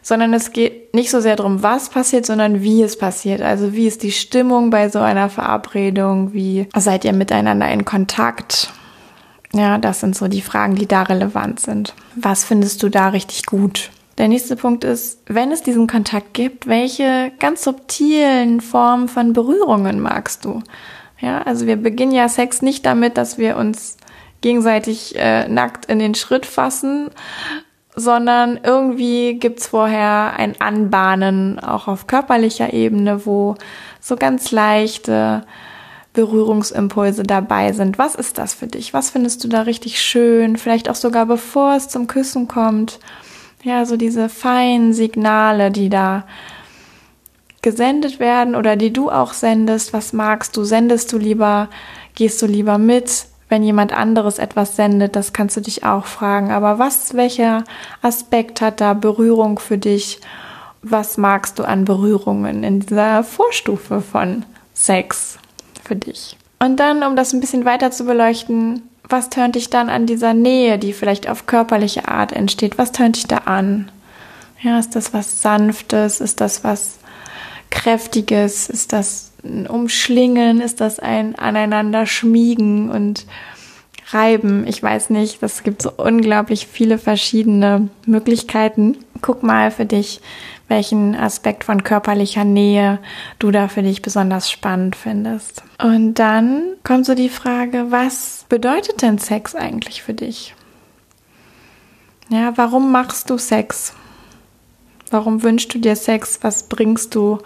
sondern 0.01 0.33
es 0.33 0.51
geht 0.51 0.93
nicht 0.93 1.09
so 1.09 1.19
sehr 1.19 1.35
darum, 1.35 1.63
was 1.63 1.89
passiert, 1.89 2.25
sondern 2.25 2.61
wie 2.61 2.83
es 2.83 2.97
passiert. 2.97 3.41
Also 3.41 3.73
wie 3.73 3.87
ist 3.87 4.03
die 4.03 4.11
Stimmung 4.11 4.69
bei 4.69 4.89
so 4.89 4.99
einer 4.99 5.29
Verabredung? 5.29 6.33
Wie 6.33 6.67
seid 6.75 7.05
ihr 7.05 7.13
miteinander 7.13 7.69
in 7.71 7.85
Kontakt? 7.85 8.71
Ja, 9.55 9.77
das 9.77 9.99
sind 9.99 10.15
so 10.15 10.27
die 10.27 10.41
Fragen, 10.41 10.75
die 10.75 10.87
da 10.87 11.03
relevant 11.03 11.59
sind. 11.59 11.93
Was 12.15 12.43
findest 12.43 12.81
du 12.81 12.89
da 12.89 13.09
richtig 13.09 13.45
gut? 13.45 13.91
Der 14.17 14.27
nächste 14.27 14.55
Punkt 14.55 14.83
ist, 14.83 15.19
wenn 15.25 15.51
es 15.51 15.63
diesen 15.63 15.87
Kontakt 15.87 16.33
gibt, 16.33 16.67
welche 16.67 17.31
ganz 17.39 17.63
subtilen 17.63 18.61
Formen 18.61 19.07
von 19.07 19.33
Berührungen 19.33 19.99
magst 19.99 20.45
du? 20.45 20.61
Ja, 21.19 21.41
also 21.43 21.65
wir 21.67 21.77
beginnen 21.77 22.11
ja 22.11 22.29
Sex 22.29 22.61
nicht 22.61 22.85
damit, 22.85 23.17
dass 23.17 23.37
wir 23.37 23.57
uns 23.57 23.97
gegenseitig 24.41 25.15
äh, 25.17 25.47
nackt 25.47 25.85
in 25.85 25.99
den 25.99 26.15
Schritt 26.15 26.45
fassen, 26.45 27.09
sondern 27.95 28.59
irgendwie 28.61 29.35
gibt's 29.35 29.67
vorher 29.67 30.33
ein 30.37 30.59
Anbahnen, 30.59 31.59
auch 31.59 31.87
auf 31.87 32.07
körperlicher 32.07 32.73
Ebene, 32.73 33.25
wo 33.25 33.55
so 33.99 34.15
ganz 34.15 34.51
leichte 34.51 35.45
Berührungsimpulse 36.13 37.23
dabei 37.23 37.73
sind. 37.73 37.97
Was 37.97 38.15
ist 38.15 38.37
das 38.37 38.53
für 38.53 38.67
dich? 38.67 38.93
Was 38.93 39.09
findest 39.09 39.43
du 39.43 39.47
da 39.47 39.61
richtig 39.61 40.01
schön? 40.01 40.57
Vielleicht 40.57 40.89
auch 40.89 40.95
sogar 40.95 41.25
bevor 41.25 41.75
es 41.75 41.89
zum 41.89 42.07
Küssen 42.07 42.47
kommt. 42.47 42.99
Ja, 43.63 43.85
so 43.85 43.97
diese 43.97 44.29
feinen 44.29 44.93
Signale, 44.93 45.71
die 45.71 45.89
da 45.89 46.25
gesendet 47.61 48.19
werden 48.19 48.55
oder 48.55 48.75
die 48.75 48.93
du 48.93 49.09
auch 49.09 49.33
sendest. 49.33 49.93
Was 49.93 50.13
magst 50.13 50.55
du? 50.57 50.63
Sendest 50.63 51.11
du 51.11 51.17
lieber? 51.17 51.69
Gehst 52.15 52.41
du 52.41 52.45
lieber 52.45 52.77
mit? 52.77 53.25
wenn 53.53 53.61
jemand 53.61 53.93
anderes 53.93 54.39
etwas 54.39 54.75
sendet, 54.75 55.15
das 55.15 55.31
kannst 55.31 55.55
du 55.55 55.61
dich 55.61 55.83
auch 55.83 56.07
fragen. 56.07 56.51
Aber 56.51 56.79
was, 56.79 57.13
welcher 57.13 57.63
Aspekt 58.01 58.61
hat 58.61 58.81
da 58.81 58.95
Berührung 58.95 59.59
für 59.59 59.77
dich? 59.77 60.19
Was 60.81 61.17
magst 61.17 61.59
du 61.59 61.63
an 61.63 61.85
Berührungen 61.85 62.63
in 62.63 62.79
dieser 62.79 63.23
Vorstufe 63.23 64.01
von 64.01 64.43
Sex 64.73 65.37
für 65.83 65.95
dich? 65.95 66.37
Und 66.59 66.77
dann, 66.79 67.03
um 67.03 67.15
das 67.15 67.33
ein 67.33 67.41
bisschen 67.41 67.65
weiter 67.65 67.91
zu 67.91 68.05
beleuchten, 68.05 68.83
was 69.07 69.29
tönt 69.29 69.55
dich 69.55 69.69
dann 69.69 69.89
an 69.89 70.05
dieser 70.05 70.33
Nähe, 70.33 70.79
die 70.79 70.93
vielleicht 70.93 71.29
auf 71.29 71.45
körperliche 71.45 72.07
Art 72.07 72.31
entsteht? 72.31 72.77
Was 72.77 72.91
tönt 72.91 73.17
dich 73.17 73.27
da 73.27 73.39
an? 73.39 73.91
Ja, 74.61 74.79
ist 74.79 74.95
das 74.95 75.13
was 75.13 75.41
Sanftes? 75.41 76.21
Ist 76.21 76.39
das 76.39 76.63
was 76.63 76.99
Kräftiges? 77.69 78.69
Ist 78.69 78.93
das 78.93 79.33
ein 79.43 79.67
Umschlingen? 79.67 80.61
Ist 80.61 80.79
das 80.79 80.99
ein 80.99 81.35
Aneinander 81.35 82.05
schmiegen 82.05 82.89
und 82.89 83.25
reiben? 84.11 84.65
Ich 84.67 84.81
weiß 84.81 85.09
nicht. 85.09 85.43
Das 85.43 85.63
gibt 85.63 85.81
so 85.81 85.91
unglaublich 85.97 86.67
viele 86.67 86.97
verschiedene 86.97 87.89
Möglichkeiten. 88.05 88.97
Guck 89.21 89.43
mal 89.43 89.69
für 89.69 89.85
dich, 89.85 90.21
welchen 90.67 91.15
Aspekt 91.15 91.63
von 91.63 91.83
körperlicher 91.83 92.43
Nähe 92.43 92.99
du 93.39 93.51
da 93.51 93.67
für 93.67 93.83
dich 93.83 94.01
besonders 94.01 94.49
spannend 94.49 94.95
findest. 94.95 95.63
Und 95.81 96.15
dann 96.15 96.63
kommt 96.83 97.05
so 97.05 97.15
die 97.15 97.29
Frage, 97.29 97.87
was 97.89 98.45
bedeutet 98.49 99.01
denn 99.01 99.17
Sex 99.17 99.55
eigentlich 99.55 100.03
für 100.03 100.13
dich? 100.13 100.55
Ja, 102.29 102.53
warum 102.55 102.91
machst 102.91 103.29
du 103.29 103.37
Sex? 103.37 103.93
Warum 105.11 105.43
wünschst 105.43 105.73
du 105.73 105.79
dir 105.79 105.95
Sex? 105.95 106.39
Was 106.41 106.63
bringst 106.63 107.13
du 107.13 107.39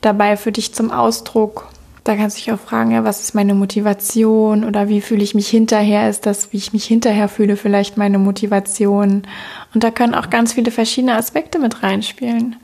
dabei 0.00 0.36
für 0.36 0.52
dich 0.52 0.74
zum 0.74 0.90
Ausdruck? 0.90 1.68
Da 2.04 2.16
kannst 2.16 2.38
du 2.38 2.40
dich 2.40 2.52
auch 2.52 2.60
fragen, 2.60 2.92
ja, 2.92 3.04
was 3.04 3.20
ist 3.20 3.34
meine 3.34 3.54
Motivation 3.54 4.64
oder 4.64 4.88
wie 4.88 5.00
fühle 5.00 5.22
ich 5.22 5.34
mich 5.34 5.48
hinterher? 5.48 6.08
Ist 6.08 6.26
das, 6.26 6.52
wie 6.52 6.56
ich 6.56 6.72
mich 6.72 6.84
hinterher 6.84 7.28
fühle, 7.28 7.56
vielleicht 7.56 7.96
meine 7.96 8.18
Motivation? 8.18 9.22
Und 9.74 9.84
da 9.84 9.90
können 9.90 10.14
auch 10.14 10.30
ganz 10.30 10.54
viele 10.54 10.70
verschiedene 10.70 11.16
Aspekte 11.16 11.58
mit 11.58 11.82
reinspielen. 11.82 12.56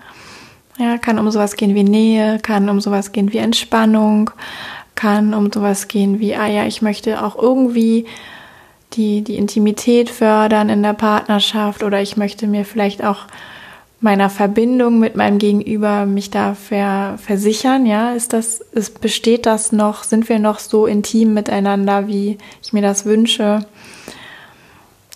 Ja, 0.79 0.99
kann 0.99 1.19
um 1.19 1.31
sowas 1.31 1.57
gehen 1.57 1.75
wie 1.75 1.85
Nähe, 1.85 2.39
kann 2.43 2.69
um 2.69 2.81
sowas 2.81 3.13
gehen 3.13 3.33
wie 3.33 3.39
Entspannung, 3.39 4.31
kann 4.95 5.35
um 5.35 5.53
sowas 5.53 5.89
gehen 5.89 6.19
wie, 6.19 6.35
ah 6.35 6.49
ja, 6.49 6.67
ich 6.67 6.83
möchte 6.83 7.23
auch 7.23 7.41
irgendwie 7.41 8.07
die, 8.95 9.23
die 9.23 9.37
Intimität 9.37 10.11
fördern 10.11 10.69
in 10.69 10.83
der 10.83 10.95
Partnerschaft 10.95 11.83
oder 11.83 12.01
ich 12.01 12.17
möchte 12.17 12.47
mir 12.47 12.65
vielleicht 12.65 13.05
auch 13.05 13.27
meiner 14.05 14.29
Verbindung 14.29 14.99
mit 14.99 15.17
meinem 15.17 15.39
Gegenüber 15.39 16.05
mich 16.05 16.29
da 16.29 16.55
ver, 16.55 17.17
versichern, 17.17 17.87
ja, 17.87 18.13
ist 18.13 18.35
das, 18.35 18.61
ist, 18.61 19.01
besteht 19.01 19.47
das 19.47 19.73
noch, 19.73 20.05
sind 20.05 20.29
wir 20.29 20.39
noch 20.39 20.59
so 20.59 20.85
intim 20.85 21.33
miteinander, 21.33 22.07
wie 22.07 22.37
ich 22.63 22.75
mir 22.75 22.83
das 22.83 23.07
wünsche? 23.07 23.65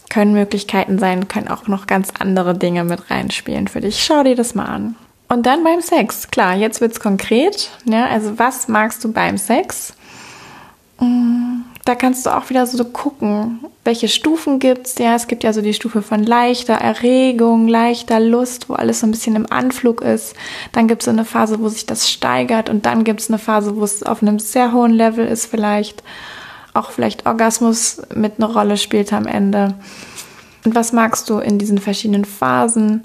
Können 0.09 0.33
Möglichkeiten 0.33 0.99
sein, 0.99 1.28
können 1.28 1.49
auch 1.49 1.68
noch 1.68 1.87
ganz 1.87 2.09
andere 2.18 2.57
Dinge 2.57 2.83
mit 2.83 3.11
reinspielen 3.11 3.68
für 3.68 3.83
dich. 3.83 4.02
Schau 4.02 4.23
dir 4.23 4.35
das 4.35 4.54
mal 4.54 4.64
an. 4.64 4.97
Und 5.28 5.45
dann 5.45 5.62
beim 5.64 5.83
Sex, 5.83 6.30
klar, 6.30 6.57
jetzt 6.57 6.80
wird's 6.80 6.99
konkret, 6.99 7.71
ja, 7.85 8.07
also 8.07 8.38
was 8.38 8.68
magst 8.68 9.04
du 9.04 9.12
beim 9.12 9.37
Sex? 9.37 9.92
Mm, 10.99 11.61
da 11.88 11.95
kannst 11.95 12.26
du 12.26 12.37
auch 12.37 12.50
wieder 12.50 12.66
so 12.66 12.85
gucken, 12.85 13.61
welche 13.83 14.09
Stufen 14.09 14.59
gibt's. 14.59 14.99
Ja, 14.99 15.14
es 15.14 15.26
gibt 15.26 15.42
ja 15.42 15.54
so 15.54 15.62
die 15.62 15.73
Stufe 15.73 16.02
von 16.02 16.23
leichter 16.23 16.75
Erregung, 16.75 17.66
leichter 17.66 18.21
Lust, 18.21 18.68
wo 18.68 18.75
alles 18.75 19.00
so 19.00 19.07
ein 19.07 19.11
bisschen 19.11 19.37
im 19.37 19.50
Anflug 19.50 20.02
ist. 20.02 20.35
Dann 20.73 20.87
gibt's 20.87 21.07
so 21.07 21.11
eine 21.11 21.25
Phase, 21.25 21.61
wo 21.61 21.71
sich 21.71 21.87
das 21.87 22.11
steigert 22.11 22.68
und 22.68 22.85
dann 22.85 23.04
gibt's 23.04 23.30
eine 23.30 23.38
Phase, 23.38 23.75
wo 23.75 23.85
es 23.85 24.02
auf 24.02 24.21
einem 24.21 24.38
sehr 24.38 24.75
hohen 24.75 24.92
Level 24.92 25.26
ist 25.26 25.47
vielleicht. 25.47 26.02
Auch 26.75 26.90
vielleicht 26.90 27.25
Orgasmus 27.25 28.02
mit 28.14 28.35
einer 28.37 28.52
Rolle 28.52 28.76
spielt 28.76 29.11
am 29.14 29.26
Ende. 29.26 29.75
Und 30.66 30.75
was 30.75 30.92
magst 30.92 31.30
du 31.30 31.38
in 31.38 31.59
diesen 31.59 31.78
verschiedenen 31.78 32.26
Phasen? 32.26 33.04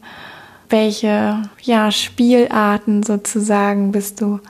Welche, 0.67 1.43
ja, 1.61 1.89
Spielarten 1.89 3.01
sozusagen 3.01 3.93
bist 3.93 4.19
du 4.19 4.41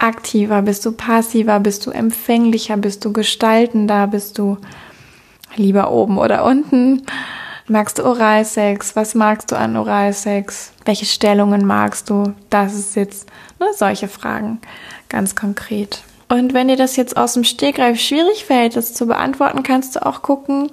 aktiver, 0.00 0.62
bist 0.62 0.84
du 0.86 0.92
passiver, 0.92 1.60
bist 1.60 1.86
du 1.86 1.90
empfänglicher, 1.90 2.76
bist 2.76 3.04
du 3.04 3.12
gestaltender, 3.12 4.06
bist 4.06 4.38
du 4.38 4.58
lieber 5.56 5.90
oben 5.90 6.18
oder 6.18 6.44
unten? 6.44 7.02
Magst 7.68 7.98
du 7.98 8.04
Oralsex? 8.04 8.96
Was 8.96 9.14
magst 9.14 9.52
du 9.52 9.56
an 9.56 9.76
Oralsex? 9.76 10.72
Welche 10.84 11.06
Stellungen 11.06 11.64
magst 11.64 12.10
du? 12.10 12.34
Das 12.48 12.74
ist 12.74 12.96
jetzt 12.96 13.28
ne, 13.60 13.66
solche 13.76 14.08
Fragen 14.08 14.60
ganz 15.08 15.36
konkret. 15.36 16.02
Und 16.28 16.54
wenn 16.54 16.68
dir 16.68 16.76
das 16.76 16.96
jetzt 16.96 17.16
aus 17.16 17.34
dem 17.34 17.44
Stegreif 17.44 18.00
schwierig 18.00 18.44
fällt, 18.44 18.76
das 18.76 18.94
zu 18.94 19.06
beantworten, 19.06 19.62
kannst 19.62 19.96
du 19.96 20.06
auch 20.06 20.22
gucken, 20.22 20.70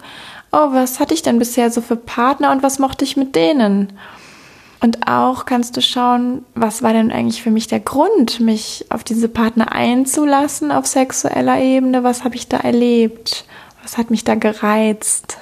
oh, 0.52 0.70
was 0.72 1.00
hatte 1.00 1.14
ich 1.14 1.24
denn 1.24 1.40
bisher 1.40 1.72
so 1.72 1.82
für 1.82 1.96
Partner 1.96 2.52
und 2.52 2.64
was 2.64 2.80
mochte 2.80 3.06
ich 3.06 3.18
mit 3.18 3.36
denen? 3.36 3.94
Und 4.80 5.08
auch 5.08 5.46
kannst 5.46 5.76
du 5.76 5.82
schauen, 5.82 6.46
was 6.54 6.84
war 6.84 6.94
denn 6.94 7.12
eigentlich 7.12 7.42
für 7.42 7.50
mich 7.50 7.68
der 7.68 7.80
Grund, 7.80 8.40
mich 8.40 8.86
auf 8.90 9.04
diese 9.04 9.28
Partner 9.28 9.72
einzulassen 9.72 10.72
auf 10.72 10.86
sexueller 10.86 11.60
Ebene? 11.60 12.04
Was 12.04 12.24
habe 12.24 12.36
ich 12.36 12.48
da 12.48 12.58
erlebt? 12.58 13.46
Was 13.82 13.98
hat 13.98 14.12
mich 14.12 14.24
da 14.24 14.36
gereizt? 14.36 15.38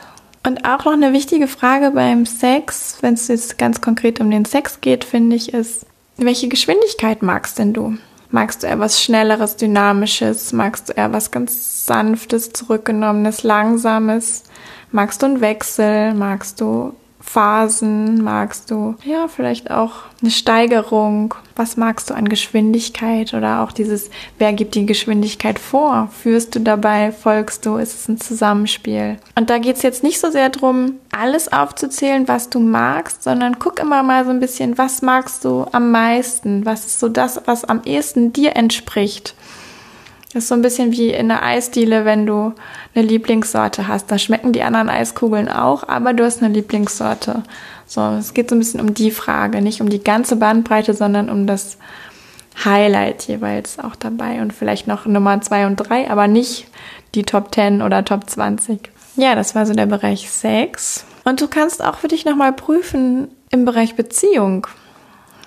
Und 0.45 0.63
auch 0.63 0.85
noch 0.85 0.93
eine 0.93 1.11
wichtige 1.11 1.47
Frage 1.47 1.91
beim 1.91 2.25
Sex, 2.25 2.97
wenn 3.01 3.15
es 3.15 3.27
jetzt 3.27 3.57
ganz 3.57 3.81
konkret 3.81 4.21
um 4.21 4.29
den 4.29 4.45
Sex 4.45 4.79
geht, 4.79 5.03
finde 5.03 5.35
ich, 5.35 5.53
ist, 5.53 5.85
welche 6.17 6.47
Geschwindigkeit 6.47 7.23
magst 7.23 7.59
denn 7.59 7.73
du? 7.73 7.97
Magst 8.29 8.63
du 8.63 8.67
eher 8.67 8.79
was 8.79 9.01
Schnelleres, 9.01 9.55
Dynamisches? 9.55 10.53
Magst 10.53 10.89
du 10.89 10.93
eher 10.93 11.11
was 11.11 11.31
ganz 11.31 11.85
Sanftes, 11.85 12.53
Zurückgenommenes, 12.53 13.43
Langsames? 13.43 14.43
Magst 14.91 15.21
du 15.21 15.25
einen 15.25 15.41
Wechsel? 15.41 16.13
Magst 16.13 16.61
du 16.61 16.93
Phasen 17.25 18.23
magst 18.23 18.71
du? 18.71 18.95
Ja, 19.03 19.27
vielleicht 19.27 19.71
auch 19.71 20.03
eine 20.21 20.31
Steigerung. 20.31 21.33
Was 21.55 21.75
magst 21.75 22.09
du 22.09 22.13
an 22.13 22.29
Geschwindigkeit 22.29 23.33
oder 23.33 23.61
auch 23.61 23.71
dieses, 23.71 24.09
wer 24.37 24.53
gibt 24.53 24.75
die 24.75 24.85
Geschwindigkeit 24.85 25.59
vor? 25.59 26.09
Führst 26.21 26.55
du 26.55 26.59
dabei? 26.59 27.11
Folgst 27.11 27.65
du? 27.65 27.75
Ist 27.75 27.95
es 27.95 28.07
ein 28.07 28.21
Zusammenspiel? 28.21 29.17
Und 29.35 29.49
da 29.49 29.57
geht 29.57 29.75
es 29.75 29.81
jetzt 29.81 30.03
nicht 30.03 30.19
so 30.19 30.31
sehr 30.31 30.49
darum, 30.49 30.93
alles 31.11 31.51
aufzuzählen, 31.51 32.27
was 32.27 32.49
du 32.49 32.59
magst, 32.59 33.23
sondern 33.23 33.59
guck 33.59 33.79
immer 33.79 34.03
mal 34.03 34.23
so 34.23 34.31
ein 34.31 34.39
bisschen, 34.39 34.77
was 34.77 35.01
magst 35.01 35.43
du 35.43 35.65
am 35.71 35.91
meisten? 35.91 36.65
Was 36.65 36.85
ist 36.85 36.99
so 36.99 37.09
das, 37.09 37.41
was 37.45 37.65
am 37.65 37.81
ehesten 37.83 38.31
dir 38.31 38.55
entspricht? 38.55 39.35
Das 40.33 40.43
ist 40.43 40.49
so 40.49 40.55
ein 40.55 40.61
bisschen 40.61 40.91
wie 40.91 41.11
in 41.11 41.29
der 41.29 41.43
Eisdiele, 41.43 42.03
wenn 42.03 42.25
du 42.25 42.53
eine 42.93 43.05
Lieblingssorte 43.05 43.87
hast. 43.87 44.11
Da 44.11 44.17
schmecken 44.17 44.51
die 44.51 44.63
anderen 44.63 44.89
Eiskugeln 44.89 45.47
auch, 45.47 45.87
aber 45.87 46.13
du 46.13 46.25
hast 46.25 46.43
eine 46.43 46.53
Lieblingssorte. 46.53 47.43
So, 47.85 48.01
es 48.19 48.33
geht 48.33 48.49
so 48.49 48.55
ein 48.55 48.59
bisschen 48.59 48.81
um 48.81 48.93
die 48.93 49.11
Frage, 49.11 49.61
nicht 49.61 49.81
um 49.81 49.89
die 49.89 50.03
ganze 50.03 50.35
Bandbreite, 50.35 50.93
sondern 50.93 51.29
um 51.29 51.47
das 51.47 51.77
Highlight 52.63 53.27
jeweils 53.27 53.79
auch 53.79 53.95
dabei 53.95 54.41
und 54.41 54.53
vielleicht 54.53 54.87
noch 54.87 55.05
Nummer 55.05 55.41
zwei 55.41 55.65
und 55.65 55.75
drei, 55.77 56.09
aber 56.09 56.27
nicht 56.27 56.67
die 57.13 57.23
Top 57.23 57.53
10 57.53 57.81
oder 57.81 58.03
Top 58.05 58.29
20. 58.29 58.89
Ja, 59.17 59.35
das 59.35 59.55
war 59.55 59.65
so 59.65 59.73
der 59.73 59.85
Bereich 59.85 60.29
Sex. 60.29 61.05
Und 61.23 61.41
du 61.41 61.47
kannst 61.47 61.83
auch 61.83 61.97
für 61.97 62.07
dich 62.07 62.25
nochmal 62.25 62.53
prüfen 62.53 63.29
im 63.49 63.65
Bereich 63.65 63.95
Beziehung. 63.95 64.67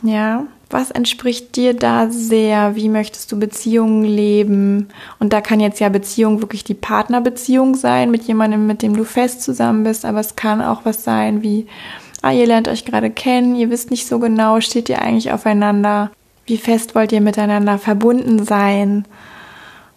Ja, 0.03 0.47
Was 0.71 0.91
entspricht 0.91 1.57
dir 1.57 1.73
da 1.73 2.11
sehr? 2.11 2.77
Wie 2.77 2.91
möchtest 2.91 3.33
du 3.33 3.39
Beziehungen 3.39 4.05
leben? 4.05 4.89
Und 5.19 5.33
da 5.33 5.41
kann 5.41 5.61
jetzt 5.61 5.81
ja 5.81 5.89
Beziehung 5.89 6.43
wirklich 6.43 6.63
die 6.63 6.75
Partnerbeziehung 6.75 7.75
sein 7.75 8.11
mit 8.11 8.25
jemandem, 8.25 8.67
mit 8.67 8.83
dem 8.83 8.95
du 8.95 9.05
fest 9.05 9.43
zusammen 9.43 9.85
bist, 9.85 10.05
aber 10.05 10.21
es 10.21 10.37
kann 10.37 10.61
auch 10.61 10.85
was 10.85 11.05
sein 11.05 11.43
wie, 11.43 11.67
ah, 12.21 12.33
ihr 12.33 12.47
lernt 12.47 12.69
euch 12.69 12.85
gerade 12.85 13.11
kennen, 13.11 13.57
ihr 13.57 13.71
wisst 13.71 13.91
nicht 13.91 14.07
so 14.07 14.19
genau, 14.19 14.61
steht 14.61 14.91
ihr 14.91 15.01
eigentlich 15.01 15.33
aufeinander? 15.33 16.11
Wie 16.45 16.59
fest 16.59 16.95
wollt 16.95 17.13
ihr 17.13 17.21
miteinander 17.23 17.79
verbunden 17.79 18.45
sein? 18.45 19.07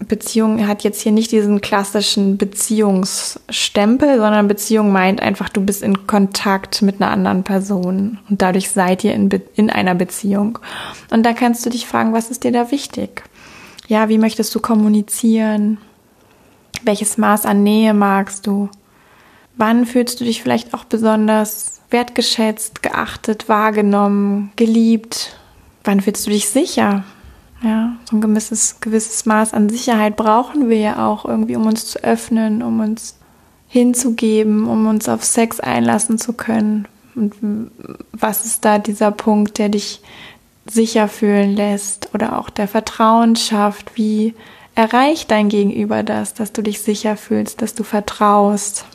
Beziehung 0.07 0.67
hat 0.67 0.83
jetzt 0.83 1.01
hier 1.01 1.11
nicht 1.11 1.31
diesen 1.31 1.61
klassischen 1.61 2.37
Beziehungsstempel, 2.37 4.17
sondern 4.17 4.47
Beziehung 4.47 4.91
meint 4.91 5.21
einfach, 5.21 5.49
du 5.49 5.61
bist 5.61 5.83
in 5.83 6.07
Kontakt 6.07 6.81
mit 6.81 7.01
einer 7.01 7.11
anderen 7.11 7.43
Person 7.43 8.19
und 8.29 8.41
dadurch 8.41 8.69
seid 8.71 9.03
ihr 9.03 9.13
in, 9.13 9.29
in 9.55 9.69
einer 9.69 9.95
Beziehung. 9.95 10.59
Und 11.11 11.25
da 11.25 11.33
kannst 11.33 11.65
du 11.65 11.69
dich 11.69 11.85
fragen, 11.85 12.13
was 12.13 12.31
ist 12.31 12.43
dir 12.43 12.51
da 12.51 12.71
wichtig? 12.71 13.23
Ja, 13.87 14.09
wie 14.09 14.17
möchtest 14.17 14.53
du 14.55 14.59
kommunizieren? 14.59 15.77
Welches 16.83 17.17
Maß 17.17 17.45
an 17.45 17.63
Nähe 17.63 17.93
magst 17.93 18.47
du? 18.47 18.69
Wann 19.57 19.85
fühlst 19.85 20.19
du 20.19 20.23
dich 20.25 20.41
vielleicht 20.41 20.73
auch 20.73 20.85
besonders 20.85 21.81
wertgeschätzt, 21.89 22.81
geachtet, 22.81 23.49
wahrgenommen, 23.49 24.51
geliebt? 24.55 25.37
Wann 25.83 26.01
fühlst 26.01 26.25
du 26.25 26.31
dich 26.31 26.49
sicher? 26.49 27.03
Ja, 27.63 27.95
so 28.09 28.17
ein 28.17 28.21
gewisses, 28.21 28.79
gewisses 28.81 29.25
Maß 29.25 29.53
an 29.53 29.69
Sicherheit 29.69 30.15
brauchen 30.15 30.69
wir 30.69 30.79
ja 30.79 31.07
auch 31.07 31.25
irgendwie, 31.25 31.55
um 31.55 31.67
uns 31.67 31.85
zu 31.85 32.03
öffnen, 32.03 32.63
um 32.63 32.79
uns 32.79 33.17
hinzugeben, 33.67 34.67
um 34.67 34.87
uns 34.87 35.07
auf 35.07 35.23
Sex 35.23 35.59
einlassen 35.59 36.17
zu 36.17 36.33
können. 36.33 36.87
Und 37.15 37.35
was 38.13 38.45
ist 38.45 38.65
da 38.65 38.79
dieser 38.79 39.11
Punkt, 39.11 39.59
der 39.59 39.69
dich 39.69 40.01
sicher 40.65 41.07
fühlen 41.07 41.55
lässt 41.55 42.09
oder 42.13 42.39
auch 42.39 42.49
der 42.49 42.67
Vertrauen 42.67 43.35
schafft? 43.35 43.95
Wie 43.95 44.33
erreicht 44.73 45.29
dein 45.29 45.49
Gegenüber 45.49 46.03
das, 46.03 46.33
dass 46.33 46.53
du 46.53 46.61
dich 46.63 46.81
sicher 46.81 47.15
fühlst, 47.15 47.61
dass 47.61 47.75
du 47.75 47.83
vertraust? 47.83 48.85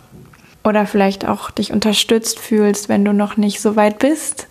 Oder 0.64 0.87
vielleicht 0.87 1.25
auch 1.26 1.52
dich 1.52 1.73
unterstützt 1.73 2.40
fühlst, 2.40 2.88
wenn 2.88 3.04
du 3.04 3.12
noch 3.12 3.37
nicht 3.37 3.61
so 3.61 3.76
weit 3.76 4.00
bist. 4.00 4.49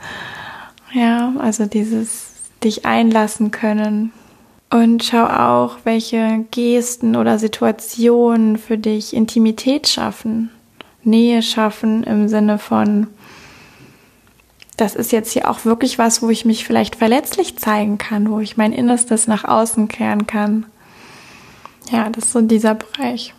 Ja, 0.93 1.33
also 1.39 1.65
dieses 1.65 2.34
dich 2.65 2.85
einlassen 2.85 3.51
können. 3.51 4.11
Und 4.69 5.05
schau 5.05 5.25
auch, 5.25 5.77
welche 5.85 6.45
Gesten 6.51 7.15
oder 7.15 7.39
Situationen 7.39 8.57
für 8.57 8.77
dich 8.77 9.13
Intimität 9.13 9.87
schaffen, 9.87 10.49
Nähe 11.03 11.41
schaffen 11.41 12.03
im 12.03 12.27
Sinne 12.27 12.57
von, 12.57 13.07
das 14.75 14.95
ist 14.95 15.11
jetzt 15.11 15.31
hier 15.31 15.49
auch 15.49 15.63
wirklich 15.63 15.97
was, 15.97 16.21
wo 16.21 16.29
ich 16.29 16.43
mich 16.43 16.65
vielleicht 16.65 16.97
verletzlich 16.97 17.57
zeigen 17.57 17.97
kann, 17.97 18.29
wo 18.29 18.39
ich 18.39 18.57
mein 18.57 18.73
Innerstes 18.73 19.27
nach 19.27 19.45
außen 19.45 19.87
kehren 19.87 20.27
kann. 20.27 20.65
Ja, 21.91 22.09
das 22.09 22.25
ist 22.25 22.33
so 22.33 22.41
dieser 22.41 22.75
Bereich. 22.75 23.33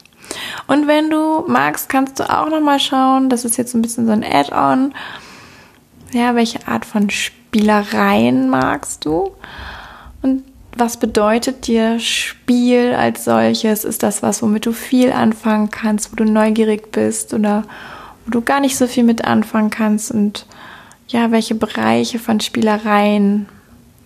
Und 0.67 0.87
wenn 0.87 1.11
du 1.11 1.45
magst, 1.47 1.89
kannst 1.89 2.19
du 2.19 2.31
auch 2.31 2.49
noch 2.49 2.61
mal 2.61 2.81
schauen, 2.81 3.29
das 3.29 3.45
ist 3.45 3.59
jetzt 3.59 3.75
ein 3.75 3.83
bisschen 3.83 4.07
so 4.07 4.13
ein 4.13 4.25
Add-on, 4.25 4.95
ja, 6.13 6.35
welche 6.35 6.67
Art 6.67 6.85
von 6.85 7.11
Spielereien 7.49 8.51
magst 8.51 9.05
du? 9.05 9.33
Und 10.23 10.45
was 10.77 10.99
bedeutet 10.99 11.67
dir 11.67 11.99
Spiel 12.01 12.95
als 12.95 13.25
solches? 13.25 13.85
Ist 13.85 14.03
das 14.03 14.23
was, 14.23 14.43
womit 14.43 14.67
du 14.67 14.73
viel 14.73 15.13
anfangen 15.13 15.71
kannst, 15.71 16.13
wo 16.13 16.17
du 16.17 16.25
neugierig 16.25 16.93
bist 16.93 17.33
oder 17.33 17.63
wo 18.25 18.31
du 18.31 18.43
gar 18.43 18.61
nicht 18.61 18.77
so 18.77 18.87
viel 18.87 19.05
mit 19.05 19.25
anfangen 19.25 19.71
kannst? 19.71 20.11
Und 20.11 20.47
ja, 21.09 21.31
welche 21.31 21.55
Bereiche 21.55 22.19
von 22.19 22.41
Spielereien 22.41 23.49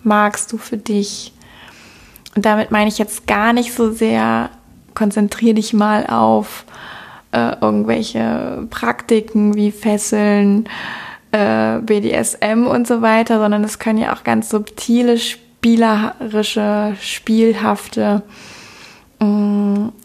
magst 0.03 0.53
du 0.53 0.57
für 0.57 0.77
dich? 0.77 1.33
Und 2.35 2.45
damit 2.45 2.71
meine 2.71 2.87
ich 2.87 2.99
jetzt 2.99 3.27
gar 3.27 3.51
nicht 3.51 3.73
so 3.73 3.91
sehr, 3.91 4.49
konzentriere 4.93 5.55
dich 5.55 5.73
mal 5.73 6.07
auf 6.07 6.63
äh, 7.33 7.55
irgendwelche 7.59 8.65
Praktiken 8.69 9.55
wie 9.55 9.71
Fesseln, 9.71 10.69
äh, 11.31 11.79
BDSM 11.79 12.67
und 12.67 12.87
so 12.87 13.01
weiter, 13.01 13.39
sondern 13.39 13.63
es 13.63 13.79
können 13.79 13.99
ja 13.99 14.13
auch 14.13 14.23
ganz 14.23 14.49
subtile, 14.49 15.17
spielerische, 15.17 16.95
spielhafte 16.99 18.23
äh, 19.19 19.25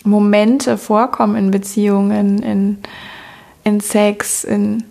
Momente 0.04 0.78
vorkommen 0.78 1.36
in 1.36 1.50
Beziehungen, 1.50 2.42
in, 2.42 2.78
in 3.64 3.80
Sex, 3.80 4.44
in 4.44 4.84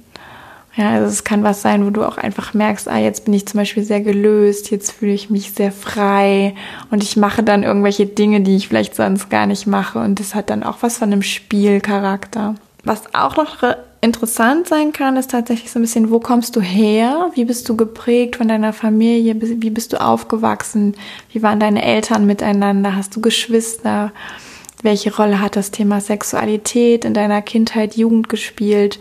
ja, 0.75 0.89
also 0.89 1.07
es 1.07 1.23
kann 1.23 1.43
was 1.43 1.61
sein, 1.61 1.85
wo 1.85 1.89
du 1.89 2.03
auch 2.03 2.17
einfach 2.17 2.53
merkst, 2.53 2.89
ah, 2.89 2.97
jetzt 2.97 3.23
bin 3.23 3.33
ich 3.33 3.45
zum 3.45 3.59
Beispiel 3.59 3.83
sehr 3.83 4.01
gelöst, 4.01 4.71
jetzt 4.71 4.91
fühle 4.91 5.13
ich 5.13 5.29
mich 5.29 5.53
sehr 5.53 5.71
frei 5.71 6.53
und 6.91 7.01
ich 7.01 7.15
mache 7.15 7.43
dann 7.43 7.63
irgendwelche 7.63 8.05
Dinge, 8.05 8.41
die 8.41 8.57
ich 8.57 8.67
vielleicht 8.67 8.93
sonst 8.93 9.29
gar 9.29 9.45
nicht 9.45 9.67
mache 9.67 9.99
und 9.99 10.19
das 10.19 10.35
hat 10.35 10.49
dann 10.49 10.63
auch 10.63 10.77
was 10.81 10.97
von 10.97 11.13
einem 11.13 11.21
Spielcharakter. 11.21 12.55
Was 12.83 13.15
auch 13.15 13.37
noch 13.37 13.63
interessant 14.05 14.67
sein 14.67 14.93
kann, 14.93 15.17
ist 15.17 15.31
tatsächlich 15.31 15.71
so 15.71 15.79
ein 15.79 15.81
bisschen, 15.81 16.11
wo 16.11 16.19
kommst 16.19 16.55
du 16.55 16.61
her? 16.61 17.31
Wie 17.33 17.43
bist 17.43 17.67
du 17.67 17.75
geprägt 17.75 18.37
von 18.37 18.47
deiner 18.47 18.71
Familie? 18.71 19.35
Wie 19.41 19.69
bist 19.69 19.91
du 19.91 19.99
aufgewachsen? 19.99 20.95
Wie 21.31 21.43
waren 21.43 21.59
deine 21.59 21.83
Eltern 21.83 22.25
miteinander? 22.25 22.95
Hast 22.95 23.15
du 23.15 23.21
Geschwister? 23.21 24.13
Welche 24.83 25.13
Rolle 25.13 25.41
hat 25.41 25.55
das 25.55 25.71
Thema 25.71 25.99
Sexualität 25.99 27.03
in 27.03 27.13
deiner 27.13 27.41
Kindheit, 27.41 27.97
Jugend 27.97 28.29
gespielt? 28.29 28.99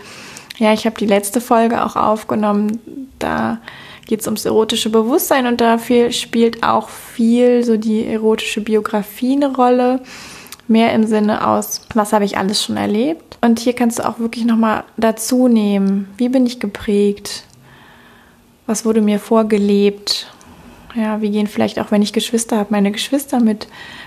Ja, 0.57 0.73
ich 0.73 0.87
habe 0.87 0.97
die 0.97 1.07
letzte 1.07 1.41
Folge 1.41 1.85
auch 1.85 1.97
aufgenommen. 1.97 3.09
Da 3.19 3.61
geht 4.07 4.21
es 4.21 4.27
ums 4.27 4.45
erotische 4.45 4.91
Bewusstsein 4.91 5.47
und 5.47 5.61
dafür 5.61 6.13
spielt 6.13 6.63
auch 6.63 6.89
viel 6.89 7.63
so 7.65 7.77
die 7.77 8.07
erotische 8.07 8.63
Biografie 8.63 9.35
eine 9.35 9.55
Rolle 9.55 10.01
mehr 10.69 10.93
im 10.93 11.07
Sinne 11.07 11.47
aus, 11.47 11.83
was 11.95 12.13
habe 12.13 12.25
ich 12.25 12.39
alles 12.39 12.63
schon 12.63 12.77
erlebt. 12.77 13.39
Und 13.41 13.59
hier 13.59 13.75
kannst 13.75 13.99
du 13.99 14.09
auch 14.09 14.19
wirklich 14.19 14.45
nochmal 14.45 14.85
dazu 14.97 15.49
nehmen, 15.49 16.09
wie 16.17 16.29
bin 16.29 16.47
ich 16.47 16.61
geprägt, 16.61 17.45
was 18.67 18.85
wurde 18.85 19.01
mir 19.01 19.19
vorgelebt. 19.19 20.31
Ja, 20.95 21.21
wie 21.21 21.31
gehen 21.31 21.49
vielleicht 21.49 21.81
auch, 21.81 21.91
wenn 21.91 22.03
ich 22.03 22.13
Geschwister 22.13 22.57
habe, 22.57 22.69
meine 22.71 22.93
Geschwister 22.93 23.41
mit 23.41 23.67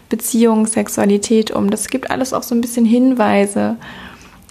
Beziehung, 0.09 0.67
Sexualität 0.67 1.51
um. 1.51 1.69
Das 1.69 1.89
gibt 1.89 2.09
alles 2.09 2.33
auch 2.33 2.43
so 2.43 2.55
ein 2.55 2.61
bisschen 2.61 2.85
Hinweise. 2.85 3.75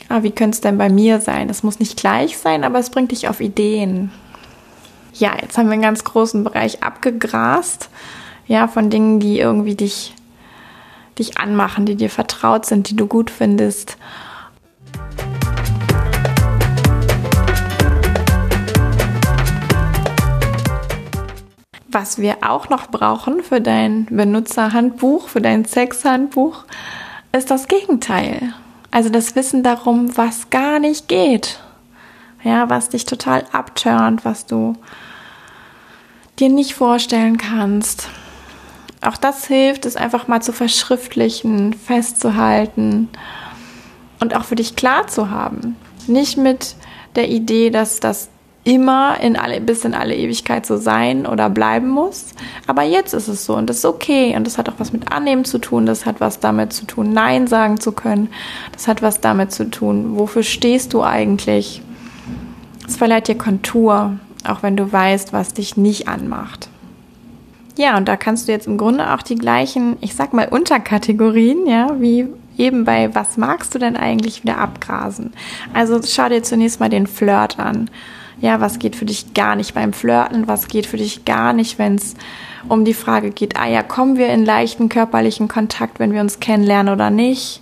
Ah, 0.08 0.22
wie 0.22 0.30
könnte 0.30 0.56
es 0.56 0.60
denn 0.60 0.78
bei 0.78 0.90
mir 0.90 1.20
sein? 1.20 1.48
Das 1.48 1.62
muss 1.62 1.80
nicht 1.80 1.96
gleich 1.96 2.36
sein, 2.36 2.62
aber 2.62 2.78
es 2.78 2.90
bringt 2.90 3.10
dich 3.10 3.28
auf 3.28 3.40
Ideen. 3.40 4.12
Ja, 5.14 5.32
jetzt 5.40 5.56
haben 5.56 5.66
wir 5.66 5.72
einen 5.72 5.82
ganz 5.82 6.04
großen 6.04 6.44
Bereich 6.44 6.82
abgegrast. 6.82 7.88
Ja, 8.46 8.68
von 8.68 8.90
Dingen, 8.90 9.18
die 9.18 9.38
irgendwie 9.38 9.74
dich 9.74 10.14
dich 11.18 11.38
anmachen, 11.38 11.86
die 11.86 11.96
dir 11.96 12.10
vertraut 12.10 12.66
sind, 12.66 12.90
die 12.90 12.96
du 12.96 13.06
gut 13.06 13.30
findest. 13.30 13.96
Was 21.88 22.18
wir 22.18 22.38
auch 22.42 22.68
noch 22.68 22.88
brauchen 22.88 23.42
für 23.42 23.60
dein 23.60 24.06
Benutzerhandbuch, 24.10 25.28
für 25.28 25.40
dein 25.40 25.64
Sexhandbuch, 25.64 26.64
ist 27.32 27.50
das 27.50 27.68
Gegenteil. 27.68 28.52
Also 28.90 29.08
das 29.08 29.34
Wissen 29.34 29.62
darum, 29.62 30.16
was 30.16 30.50
gar 30.50 30.78
nicht 30.78 31.08
geht. 31.08 31.60
Ja, 32.44 32.68
was 32.68 32.90
dich 32.90 33.06
total 33.06 33.44
abturnt, 33.52 34.24
was 34.24 34.46
du 34.46 34.74
dir 36.38 36.48
nicht 36.48 36.74
vorstellen 36.74 37.38
kannst. 37.38 38.08
Auch 39.06 39.16
das 39.16 39.46
hilft, 39.46 39.86
es 39.86 39.94
einfach 39.94 40.26
mal 40.26 40.42
zu 40.42 40.52
verschriftlichen, 40.52 41.74
festzuhalten 41.74 43.08
und 44.18 44.34
auch 44.34 44.44
für 44.44 44.56
dich 44.56 44.74
klar 44.74 45.06
zu 45.06 45.30
haben. 45.30 45.76
Nicht 46.08 46.36
mit 46.36 46.74
der 47.14 47.28
Idee, 47.28 47.70
dass 47.70 48.00
das 48.00 48.28
immer 48.64 49.20
in 49.20 49.36
alle, 49.36 49.60
bis 49.60 49.84
in 49.84 49.94
alle 49.94 50.16
Ewigkeit 50.16 50.66
so 50.66 50.76
sein 50.76 51.24
oder 51.24 51.48
bleiben 51.48 51.88
muss. 51.88 52.32
Aber 52.66 52.82
jetzt 52.82 53.14
ist 53.14 53.28
es 53.28 53.46
so 53.46 53.54
und 53.54 53.70
das 53.70 53.78
ist 53.78 53.84
okay. 53.84 54.34
Und 54.34 54.44
das 54.44 54.58
hat 54.58 54.68
auch 54.68 54.78
was 54.78 54.92
mit 54.92 55.12
Annehmen 55.12 55.44
zu 55.44 55.58
tun. 55.58 55.86
Das 55.86 56.04
hat 56.04 56.20
was 56.20 56.40
damit 56.40 56.72
zu 56.72 56.84
tun, 56.84 57.12
Nein 57.12 57.46
sagen 57.46 57.78
zu 57.78 57.92
können. 57.92 58.28
Das 58.72 58.88
hat 58.88 59.02
was 59.02 59.20
damit 59.20 59.52
zu 59.52 59.70
tun, 59.70 60.18
wofür 60.18 60.42
stehst 60.42 60.92
du 60.94 61.04
eigentlich? 61.04 61.80
Es 62.88 62.96
verleiht 62.96 63.28
dir 63.28 63.38
Kontur, 63.38 64.18
auch 64.44 64.64
wenn 64.64 64.76
du 64.76 64.92
weißt, 64.92 65.32
was 65.32 65.54
dich 65.54 65.76
nicht 65.76 66.08
anmacht. 66.08 66.68
Ja, 67.76 67.96
und 67.96 68.08
da 68.08 68.16
kannst 68.16 68.48
du 68.48 68.52
jetzt 68.52 68.66
im 68.66 68.78
Grunde 68.78 69.12
auch 69.12 69.22
die 69.22 69.34
gleichen, 69.36 69.96
ich 70.00 70.14
sag 70.14 70.32
mal, 70.32 70.48
Unterkategorien, 70.48 71.66
ja, 71.66 72.00
wie 72.00 72.26
eben 72.56 72.84
bei 72.84 73.14
was 73.14 73.36
magst 73.36 73.74
du 73.74 73.78
denn 73.78 73.96
eigentlich 73.96 74.42
wieder 74.42 74.58
abgrasen? 74.58 75.32
Also 75.74 76.00
schau 76.02 76.28
dir 76.28 76.42
zunächst 76.42 76.80
mal 76.80 76.88
den 76.88 77.06
Flirt 77.06 77.58
an. 77.58 77.90
Ja, 78.40 78.60
was 78.60 78.78
geht 78.78 78.96
für 78.96 79.04
dich 79.04 79.34
gar 79.34 79.56
nicht 79.56 79.74
beim 79.74 79.92
Flirten? 79.92 80.46
Was 80.46 80.68
geht 80.68 80.86
für 80.86 80.96
dich 80.98 81.24
gar 81.24 81.52
nicht, 81.52 81.78
wenn 81.78 81.96
es 81.96 82.14
um 82.68 82.84
die 82.84 82.94
Frage 82.94 83.30
geht, 83.30 83.56
ah 83.58 83.68
ja, 83.68 83.82
kommen 83.82 84.16
wir 84.16 84.28
in 84.28 84.44
leichten 84.44 84.88
körperlichen 84.88 85.48
Kontakt, 85.48 86.00
wenn 86.00 86.12
wir 86.12 86.20
uns 86.20 86.40
kennenlernen 86.40 86.92
oder 86.92 87.10
nicht? 87.10 87.60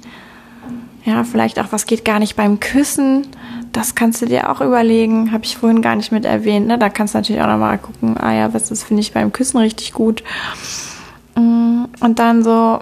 Ja, 1.04 1.24
vielleicht 1.24 1.58
auch, 1.58 1.70
was 1.70 1.86
geht 1.86 2.04
gar 2.04 2.18
nicht 2.18 2.36
beim 2.36 2.60
Küssen? 2.60 3.26
Das 3.74 3.96
kannst 3.96 4.22
du 4.22 4.26
dir 4.26 4.50
auch 4.50 4.60
überlegen, 4.60 5.32
habe 5.32 5.44
ich 5.44 5.56
vorhin 5.56 5.82
gar 5.82 5.96
nicht 5.96 6.12
mit 6.12 6.24
erwähnt. 6.24 6.68
Ne? 6.68 6.78
Da 6.78 6.88
kannst 6.88 7.14
du 7.14 7.18
natürlich 7.18 7.42
auch 7.42 7.48
nochmal 7.48 7.78
gucken, 7.78 8.16
ah 8.16 8.32
ja, 8.32 8.54
was 8.54 8.70
ist, 8.70 8.84
finde 8.84 9.00
ich 9.00 9.12
beim 9.12 9.32
Küssen 9.32 9.58
richtig 9.58 9.92
gut. 9.92 10.22
Mm, 11.34 11.84
und 12.00 12.18
dann 12.20 12.44
so, 12.44 12.80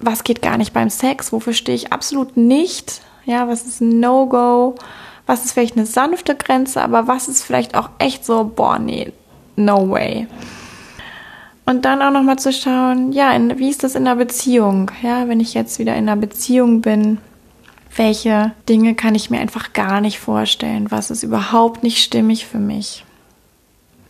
was 0.00 0.24
geht 0.24 0.42
gar 0.42 0.58
nicht 0.58 0.72
beim 0.72 0.90
Sex? 0.90 1.32
Wofür 1.32 1.52
stehe 1.52 1.76
ich 1.76 1.92
absolut 1.92 2.36
nicht? 2.36 3.00
Ja, 3.26 3.46
was 3.46 3.64
ist 3.64 3.80
ein 3.80 4.00
No-Go? 4.00 4.74
Was 5.26 5.44
ist 5.44 5.52
vielleicht 5.52 5.76
eine 5.76 5.86
sanfte 5.86 6.34
Grenze, 6.34 6.82
aber 6.82 7.06
was 7.06 7.28
ist 7.28 7.44
vielleicht 7.44 7.76
auch 7.76 7.90
echt 7.98 8.24
so, 8.24 8.44
boah, 8.44 8.78
nee, 8.78 9.12
no 9.54 9.88
way. 9.88 10.26
Und 11.64 11.84
dann 11.84 12.02
auch 12.02 12.10
nochmal 12.10 12.38
zu 12.38 12.52
schauen, 12.52 13.12
ja, 13.12 13.30
in, 13.32 13.58
wie 13.58 13.68
ist 13.68 13.84
das 13.84 13.94
in 13.94 14.06
der 14.06 14.16
Beziehung? 14.16 14.90
Ja, 15.02 15.28
wenn 15.28 15.38
ich 15.38 15.54
jetzt 15.54 15.78
wieder 15.78 15.94
in 15.94 16.08
einer 16.08 16.16
Beziehung 16.16 16.80
bin, 16.80 17.18
welche 17.98 18.52
Dinge 18.68 18.94
kann 18.94 19.14
ich 19.14 19.28
mir 19.28 19.40
einfach 19.40 19.72
gar 19.72 20.00
nicht 20.00 20.18
vorstellen? 20.18 20.90
Was 20.90 21.10
ist 21.10 21.22
überhaupt 21.22 21.82
nicht 21.82 22.02
stimmig 22.02 22.46
für 22.46 22.58
mich? 22.58 23.04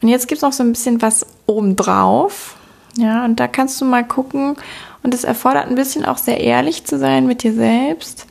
Und 0.00 0.08
jetzt 0.08 0.28
gibt 0.28 0.38
es 0.38 0.42
noch 0.42 0.52
so 0.52 0.62
ein 0.62 0.72
bisschen 0.72 1.02
was 1.02 1.26
obendrauf. 1.46 2.56
Ja, 2.96 3.24
und 3.24 3.40
da 3.40 3.48
kannst 3.48 3.80
du 3.80 3.84
mal 3.84 4.06
gucken. 4.06 4.56
Und 5.02 5.14
es 5.14 5.24
erfordert 5.24 5.68
ein 5.68 5.74
bisschen 5.74 6.04
auch 6.04 6.18
sehr 6.18 6.40
ehrlich 6.40 6.84
zu 6.84 6.98
sein 6.98 7.26
mit 7.26 7.42
dir 7.42 7.54
selbst. 7.54 8.26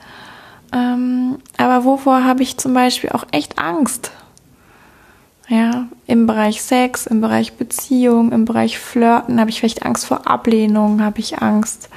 Ähm, 0.74 1.40
aber 1.58 1.86
wovor 1.86 2.24
habe 2.24 2.44
ich 2.44 2.58
zum 2.58 2.74
Beispiel 2.74 3.10
auch 3.12 3.26
echt 3.32 3.58
Angst? 3.58 4.12
Ja, 5.50 5.88
im 6.08 6.28
Bereich 6.28 6.62
Sex, 6.62 7.08
im 7.08 7.22
Bereich 7.22 7.54
Beziehung, 7.54 8.34
im 8.34 8.44
Bereich 8.44 8.80
Flirten 8.80 9.40
habe 9.40 9.50
ich 9.50 9.60
vielleicht 9.60 9.86
Angst 9.86 10.06
vor 10.06 10.28
Ablehnung, 10.28 11.02
habe 11.02 11.20
ich 11.20 11.42
Angst, 11.42 11.88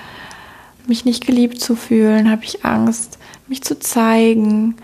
mich 0.87 1.05
nicht 1.05 1.27
geliebt 1.27 1.61
zu 1.61 1.75
fühlen, 1.75 2.31
habe 2.31 2.45
ich 2.45 2.65
Angst, 2.65 3.19
mich 3.51 3.63
zu 3.63 3.79
zeigen. 3.79 4.77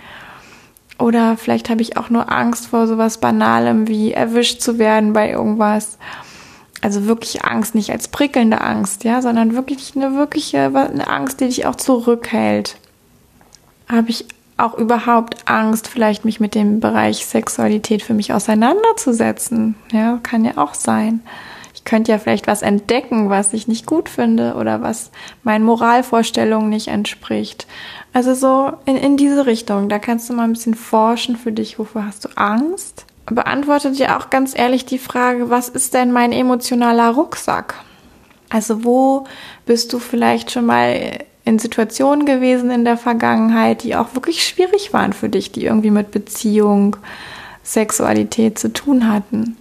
Oder 0.99 1.37
vielleicht 1.37 1.71
habe 1.71 1.83
ich 1.83 1.97
auch 1.97 2.11
nur 2.11 2.31
Angst 2.31 2.69
vor 2.69 2.87
sowas 2.87 3.19
Banalem 3.19 3.89
wie 3.89 4.13
erwischt 4.13 4.61
zu 4.61 4.79
werden 4.79 5.13
bei 5.13 5.31
irgendwas. 5.31 5.99
Also 6.83 7.07
wirklich 7.07 7.45
Angst, 7.45 7.75
nicht 7.75 7.91
als 7.91 8.09
prickelnde 8.09 8.61
Angst, 8.61 9.05
ja, 9.05 9.23
sondern 9.23 9.55
wirklich 9.55 9.97
eine 9.97 10.15
wirkliche 10.15 10.59
eine 10.75 11.09
Angst, 11.09 11.41
die 11.41 11.47
dich 11.47 11.67
auch 11.67 11.77
zurückhält. 11.77 12.77
Habe 13.89 14.11
ich 14.11 14.27
auch 14.57 14.75
überhaupt 14.75 15.49
Angst, 15.49 15.89
vielleicht 15.89 16.25
mich 16.25 16.41
mit 16.41 16.55
dem 16.55 16.81
Bereich 16.81 17.27
Sexualität 17.27 18.03
für 18.03 18.15
mich 18.15 18.33
auseinanderzusetzen? 18.33 19.75
Ja, 19.93 20.19
kann 20.23 20.45
ja 20.45 20.53
auch 20.57 20.75
sein. 20.75 21.21
Könnte 21.87 22.13
ja 22.13 22.19
vielleicht 22.19 22.47
was 22.47 22.61
entdecken, 22.61 23.31
was 23.31 23.55
ich 23.55 23.69
nicht 23.69 23.87
gut 23.87 24.11
finde 24.11 24.55
oder 24.55 24.83
was 24.83 25.11
meinen 25.45 25.65
Moralvorstellungen 25.65 26.69
nicht 26.69 26.89
entspricht. 26.89 27.67
Also 28.13 28.35
so 28.35 28.73
in, 28.85 28.97
in 28.97 29.17
diese 29.17 29.47
Richtung. 29.47 29.89
Da 29.89 29.99
kannst 29.99 30.29
du 30.29 30.35
mal 30.35 30.45
ein 30.45 30.53
bisschen 30.53 30.75
forschen 30.75 31.37
für 31.37 31.53
dich. 31.53 31.79
Wovor 31.79 32.05
hast 32.05 32.25
du 32.25 32.29
Angst? 32.35 33.07
Beantworte 33.27 33.93
dir 33.93 34.19
auch 34.19 34.31
ganz 34.31 34.57
ehrlich 34.57 34.85
die 34.85 34.99
Frage, 34.99 35.49
was 35.49 35.69
ist 35.69 35.95
denn 35.95 36.13
mein 36.13 36.33
emotionaler 36.33 37.11
Rucksack? 37.11 37.75
Also 38.51 38.85
wo 38.85 39.25
bist 39.65 39.93
du 39.93 39.99
vielleicht 39.99 40.51
schon 40.51 40.67
mal 40.67 41.25
in 41.45 41.61
Situationen 41.61 42.27
gewesen 42.27 42.71
in 42.71 42.85
der 42.85 42.97
Vergangenheit, 42.97 43.85
die 43.85 43.95
auch 43.95 44.15
wirklich 44.15 44.45
schwierig 44.45 44.93
waren 44.93 45.13
für 45.13 45.29
dich, 45.29 45.53
die 45.53 45.65
irgendwie 45.65 45.93
mit 45.93 46.11
Beziehung, 46.11 46.97
Sexualität 47.63 48.59
zu 48.59 48.73
tun 48.73 49.09
hatten. 49.09 49.57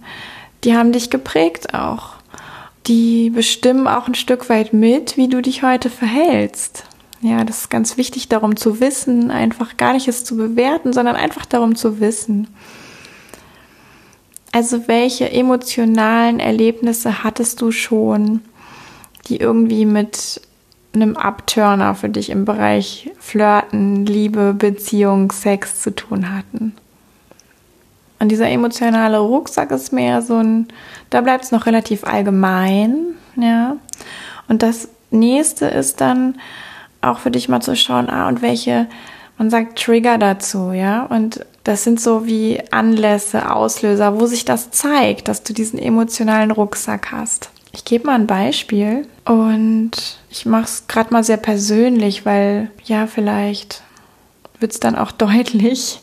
Die 0.64 0.76
haben 0.76 0.92
dich 0.92 1.10
geprägt 1.10 1.74
auch. 1.74 2.15
Die 2.86 3.30
bestimmen 3.30 3.88
auch 3.88 4.06
ein 4.06 4.14
Stück 4.14 4.48
weit 4.48 4.72
mit, 4.72 5.16
wie 5.16 5.28
du 5.28 5.42
dich 5.42 5.62
heute 5.62 5.90
verhältst. 5.90 6.84
Ja, 7.20 7.44
das 7.44 7.62
ist 7.62 7.70
ganz 7.70 7.96
wichtig, 7.96 8.28
darum 8.28 8.56
zu 8.56 8.80
wissen, 8.80 9.30
einfach 9.30 9.76
gar 9.76 9.94
nicht 9.94 10.06
es 10.06 10.24
zu 10.24 10.36
bewerten, 10.36 10.92
sondern 10.92 11.16
einfach 11.16 11.46
darum 11.46 11.74
zu 11.74 11.98
wissen. 11.98 12.48
Also 14.52 14.86
welche 14.86 15.30
emotionalen 15.30 16.38
Erlebnisse 16.38 17.24
hattest 17.24 17.60
du 17.60 17.72
schon, 17.72 18.42
die 19.26 19.38
irgendwie 19.38 19.84
mit 19.84 20.40
einem 20.94 21.16
Abturner 21.16 21.94
für 21.94 22.08
dich 22.08 22.30
im 22.30 22.44
Bereich 22.44 23.10
Flirten, 23.18 24.06
Liebe, 24.06 24.54
Beziehung, 24.54 25.32
Sex 25.32 25.82
zu 25.82 25.94
tun 25.94 26.34
hatten. 26.34 26.74
Und 28.18 28.30
dieser 28.30 28.48
emotionale 28.48 29.18
Rucksack 29.18 29.70
ist 29.70 29.92
mehr 29.92 30.22
so 30.22 30.36
ein, 30.36 30.68
da 31.10 31.20
bleibt 31.20 31.44
es 31.44 31.52
noch 31.52 31.66
relativ 31.66 32.04
allgemein, 32.04 33.14
ja. 33.36 33.76
Und 34.48 34.62
das 34.62 34.88
nächste 35.10 35.66
ist 35.66 36.00
dann 36.00 36.38
auch 37.02 37.18
für 37.18 37.30
dich 37.30 37.48
mal 37.48 37.60
zu 37.60 37.76
schauen, 37.76 38.08
ah, 38.08 38.28
und 38.28 38.42
welche, 38.42 38.86
man 39.38 39.50
sagt 39.50 39.78
Trigger 39.78 40.18
dazu, 40.18 40.72
ja. 40.72 41.04
Und 41.04 41.44
das 41.64 41.84
sind 41.84 42.00
so 42.00 42.26
wie 42.26 42.62
Anlässe, 42.70 43.50
Auslöser, 43.54 44.18
wo 44.20 44.26
sich 44.26 44.44
das 44.44 44.70
zeigt, 44.70 45.28
dass 45.28 45.42
du 45.42 45.52
diesen 45.52 45.78
emotionalen 45.78 46.52
Rucksack 46.52 47.12
hast. 47.12 47.50
Ich 47.72 47.84
gebe 47.84 48.06
mal 48.06 48.14
ein 48.14 48.26
Beispiel 48.26 49.06
und 49.26 49.90
ich 50.30 50.46
mache 50.46 50.64
es 50.64 50.86
gerade 50.86 51.12
mal 51.12 51.24
sehr 51.24 51.36
persönlich, 51.36 52.24
weil 52.24 52.70
ja, 52.84 53.06
vielleicht 53.06 53.82
wird 54.60 54.72
es 54.72 54.80
dann 54.80 54.96
auch 54.96 55.12
deutlich. 55.12 56.00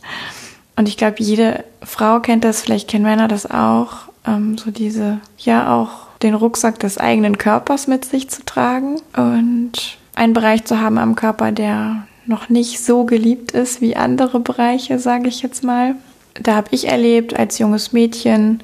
Und 0.75 0.87
ich 0.87 0.97
glaube, 0.97 1.15
jede 1.19 1.63
Frau 1.83 2.19
kennt 2.19 2.43
das, 2.43 2.61
vielleicht 2.61 2.89
kennen 2.89 3.05
Männer 3.05 3.27
das 3.27 3.49
auch, 3.49 4.09
ähm, 4.25 4.57
so 4.57 4.71
diese, 4.71 5.19
ja, 5.37 5.75
auch 5.75 6.07
den 6.21 6.33
Rucksack 6.33 6.79
des 6.79 6.97
eigenen 6.97 7.37
Körpers 7.37 7.87
mit 7.87 8.05
sich 8.05 8.29
zu 8.29 8.43
tragen 8.45 9.01
und 9.15 9.97
einen 10.15 10.33
Bereich 10.33 10.63
zu 10.65 10.79
haben 10.79 10.97
am 10.97 11.15
Körper, 11.15 11.51
der 11.51 12.07
noch 12.25 12.49
nicht 12.49 12.83
so 12.83 13.03
geliebt 13.03 13.51
ist 13.51 13.81
wie 13.81 13.95
andere 13.95 14.39
Bereiche, 14.39 14.99
sage 14.99 15.27
ich 15.27 15.41
jetzt 15.41 15.63
mal. 15.63 15.95
Da 16.41 16.55
habe 16.55 16.69
ich 16.71 16.87
erlebt 16.87 17.37
als 17.37 17.59
junges 17.59 17.91
Mädchen, 17.91 18.63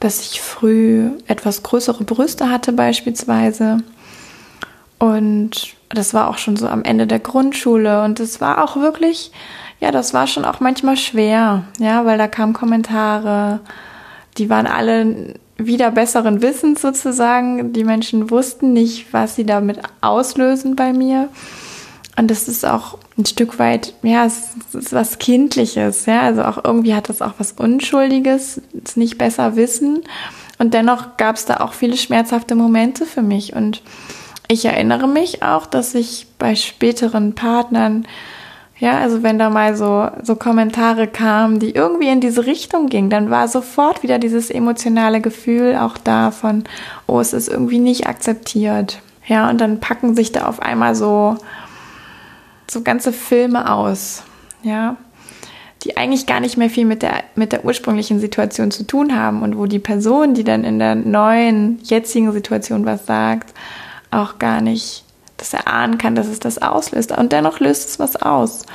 dass 0.00 0.20
ich 0.20 0.40
früh 0.40 1.10
etwas 1.26 1.62
größere 1.62 2.04
Brüste 2.04 2.50
hatte 2.50 2.72
beispielsweise. 2.72 3.78
Und 4.98 5.76
das 5.90 6.14
war 6.14 6.28
auch 6.28 6.38
schon 6.38 6.56
so 6.56 6.68
am 6.68 6.82
Ende 6.82 7.06
der 7.06 7.18
Grundschule. 7.18 8.02
Und 8.02 8.20
es 8.20 8.40
war 8.40 8.64
auch 8.64 8.76
wirklich, 8.76 9.32
ja, 9.80 9.90
das 9.90 10.12
war 10.14 10.26
schon 10.26 10.44
auch 10.44 10.60
manchmal 10.60 10.96
schwer, 10.96 11.64
ja, 11.78 12.04
weil 12.04 12.18
da 12.18 12.28
kamen 12.28 12.52
Kommentare, 12.52 13.60
die 14.36 14.50
waren 14.50 14.66
alle 14.66 15.34
wieder 15.56 15.90
besseren 15.90 16.40
Wissens 16.40 16.80
sozusagen. 16.80 17.72
Die 17.72 17.84
Menschen 17.84 18.30
wussten 18.30 18.72
nicht, 18.72 19.12
was 19.12 19.34
sie 19.34 19.44
damit 19.44 19.80
auslösen 20.00 20.76
bei 20.76 20.92
mir. 20.92 21.28
Und 22.16 22.30
das 22.30 22.48
ist 22.48 22.64
auch 22.64 22.98
ein 23.16 23.26
Stück 23.26 23.60
weit, 23.60 23.94
ja, 24.02 24.24
es 24.24 24.50
ist 24.72 24.92
was 24.92 25.18
Kindliches, 25.18 26.06
ja. 26.06 26.22
Also 26.22 26.42
auch 26.42 26.64
irgendwie 26.64 26.94
hat 26.94 27.08
das 27.08 27.22
auch 27.22 27.34
was 27.38 27.52
Unschuldiges, 27.52 28.60
es 28.84 28.96
nicht 28.96 29.18
besser 29.18 29.54
wissen. 29.54 30.02
Und 30.58 30.74
dennoch 30.74 31.16
gab 31.16 31.36
es 31.36 31.44
da 31.44 31.58
auch 31.58 31.72
viele 31.72 31.96
schmerzhafte 31.96 32.56
Momente 32.56 33.06
für 33.06 33.22
mich. 33.22 33.54
Und 33.54 33.82
ich 34.48 34.64
erinnere 34.64 35.06
mich 35.06 35.44
auch, 35.44 35.66
dass 35.66 35.94
ich 35.94 36.26
bei 36.38 36.56
späteren 36.56 37.34
Partnern, 37.34 38.06
ja, 38.78 38.98
also 38.98 39.22
wenn 39.22 39.38
da 39.38 39.50
mal 39.50 39.76
so, 39.76 40.08
so 40.22 40.36
Kommentare 40.36 41.06
kamen, 41.08 41.58
die 41.58 41.70
irgendwie 41.72 42.08
in 42.08 42.20
diese 42.20 42.46
Richtung 42.46 42.88
gingen, 42.88 43.10
dann 43.10 43.30
war 43.30 43.48
sofort 43.48 44.02
wieder 44.02 44.18
dieses 44.18 44.50
emotionale 44.50 45.20
Gefühl 45.20 45.76
auch 45.76 45.98
da 45.98 46.30
von, 46.30 46.64
oh, 47.06 47.20
es 47.20 47.32
ist 47.32 47.48
irgendwie 47.48 47.80
nicht 47.80 48.06
akzeptiert. 48.06 49.00
Ja, 49.26 49.50
und 49.50 49.60
dann 49.60 49.80
packen 49.80 50.14
sich 50.14 50.32
da 50.32 50.46
auf 50.46 50.62
einmal 50.62 50.94
so 50.94 51.36
so 52.70 52.82
ganze 52.82 53.12
Filme 53.12 53.72
aus, 53.72 54.22
ja, 54.62 54.96
die 55.84 55.96
eigentlich 55.96 56.26
gar 56.26 56.40
nicht 56.40 56.56
mehr 56.56 56.70
viel 56.70 56.84
mit 56.84 57.02
der, 57.02 57.24
mit 57.34 57.52
der 57.52 57.64
ursprünglichen 57.64 58.20
Situation 58.20 58.70
zu 58.70 58.84
tun 58.84 59.16
haben 59.16 59.42
und 59.42 59.56
wo 59.56 59.66
die 59.66 59.78
Person, 59.78 60.34
die 60.34 60.44
dann 60.44 60.64
in 60.64 60.78
der 60.78 60.94
neuen, 60.94 61.78
jetzigen 61.84 62.32
Situation 62.32 62.84
was 62.84 63.06
sagt, 63.06 63.54
auch 64.10 64.38
gar 64.38 64.60
nicht 64.60 65.04
das 65.38 65.54
erahnen 65.54 65.96
kann, 65.96 66.14
dass 66.14 66.26
es 66.26 66.40
das 66.40 66.58
auslöst. 66.60 67.16
Und 67.16 67.32
dennoch 67.32 67.60
löst 67.60 67.88
es 67.88 67.98
was 67.98 68.16
aus. 68.16 68.66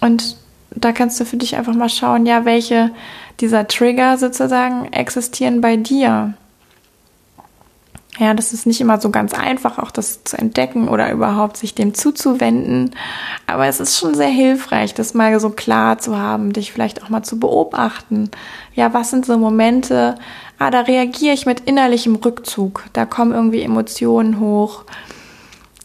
Und 0.00 0.36
da 0.70 0.92
kannst 0.92 1.20
du 1.20 1.24
für 1.24 1.36
dich 1.36 1.56
einfach 1.56 1.74
mal 1.74 1.88
schauen, 1.88 2.24
ja, 2.24 2.44
welche 2.44 2.90
dieser 3.40 3.68
Trigger 3.68 4.16
sozusagen 4.18 4.92
existieren 4.92 5.60
bei 5.60 5.76
dir. 5.76 6.34
Ja, 8.18 8.34
das 8.34 8.52
ist 8.52 8.66
nicht 8.66 8.80
immer 8.80 9.00
so 9.00 9.10
ganz 9.10 9.32
einfach, 9.32 9.78
auch 9.78 9.92
das 9.92 10.24
zu 10.24 10.36
entdecken 10.36 10.88
oder 10.88 11.12
überhaupt 11.12 11.56
sich 11.56 11.76
dem 11.76 11.94
zuzuwenden. 11.94 12.90
Aber 13.46 13.66
es 13.66 13.78
ist 13.78 13.96
schon 13.96 14.16
sehr 14.16 14.28
hilfreich, 14.28 14.92
das 14.92 15.14
mal 15.14 15.38
so 15.38 15.50
klar 15.50 15.98
zu 15.98 16.18
haben, 16.18 16.52
dich 16.52 16.72
vielleicht 16.72 17.04
auch 17.04 17.10
mal 17.10 17.22
zu 17.22 17.38
beobachten. 17.38 18.30
Ja, 18.74 18.92
was 18.92 19.10
sind 19.10 19.24
so 19.24 19.38
Momente? 19.38 20.16
Ah, 20.58 20.72
da 20.72 20.80
reagiere 20.80 21.32
ich 21.32 21.46
mit 21.46 21.60
innerlichem 21.60 22.16
Rückzug. 22.16 22.82
Da 22.92 23.06
kommen 23.06 23.32
irgendwie 23.32 23.62
Emotionen 23.62 24.40
hoch, 24.40 24.84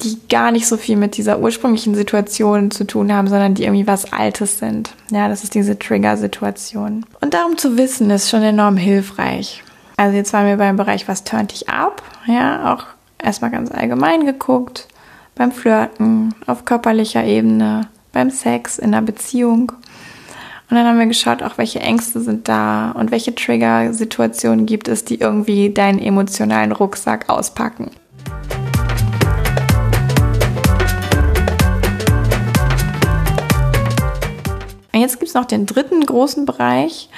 die 0.04 0.18
gar 0.30 0.52
nicht 0.52 0.68
so 0.68 0.78
viel 0.78 0.98
mit 0.98 1.18
dieser 1.18 1.40
ursprünglichen 1.40 1.96
Situation 1.96 2.72
zu 2.72 2.86
tun 2.86 3.12
haben, 3.14 3.28
sondern 3.28 3.54
die 3.56 3.64
irgendwie 3.64 3.88
was 3.88 4.12
Altes 4.14 4.60
sind. 4.60 4.94
Ja, 5.12 5.28
das 5.28 5.44
ist 5.44 5.56
diese 5.56 5.80
Trigger-Situation. 5.80 7.06
Und 7.22 7.34
darum 7.34 7.58
zu 7.58 7.78
wissen, 7.78 8.10
ist 8.10 8.30
schon 8.30 8.44
enorm 8.44 8.78
hilfreich. 8.78 9.64
Also 9.98 10.16
jetzt 10.16 10.34
waren 10.34 10.48
wir 10.48 10.58
beim 10.58 10.76
Bereich, 10.76 11.08
was 11.08 11.24
turnt 11.24 11.52
dich 11.52 11.70
ab? 11.70 12.02
Ja, 12.26 12.74
auch 12.74 12.86
erstmal 13.22 13.52
ganz 13.52 13.72
allgemein 13.72 14.26
geguckt. 14.26 14.88
Beim 15.36 15.52
Flirten, 15.52 16.36
auf 16.46 16.66
körperlicher 16.66 17.24
Ebene, 17.24 17.88
beim 18.12 18.30
Sex, 18.30 18.78
in 18.78 18.92
der 18.92 19.02
Beziehung. 19.02 19.72
Und 20.70 20.78
dann 20.78 20.88
haben 20.88 21.00
wir 21.00 21.06
geschaut, 21.06 21.44
auch 21.44 21.58
welche 21.58 21.80
Ängste 21.80 22.20
sind 22.20 22.48
da 22.48 22.92
und 22.92 23.12
welche 23.12 23.36
Trigger-Situationen 23.36 24.66
gibt 24.66 24.88
es, 24.88 25.06
die 25.06 25.20
irgendwie 25.20 25.72
deinen 25.72 26.00
emotionalen 26.00 26.72
Rucksack 26.72 27.30
auspacken. 27.30 27.92
Jetzt 35.04 35.20
gibt 35.20 35.30
es 35.30 35.36
noch 35.36 35.46
den 35.46 35.66
dritten 35.66 36.06
großen 36.06 36.46
Bereich 36.46 37.10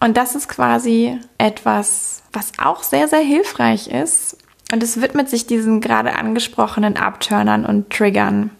und 0.00 0.16
das 0.16 0.34
ist 0.34 0.48
quasi 0.48 1.18
etwas, 1.38 2.22
was 2.32 2.52
auch 2.58 2.82
sehr, 2.82 3.08
sehr 3.08 3.20
hilfreich 3.20 3.88
ist. 3.88 4.36
Und 4.72 4.82
es 4.82 5.00
widmet 5.00 5.30
sich 5.30 5.46
diesen 5.46 5.80
gerade 5.80 6.16
angesprochenen 6.16 6.96
Abturnern 6.96 7.64
und 7.64 7.90
Triggern. 7.90 8.50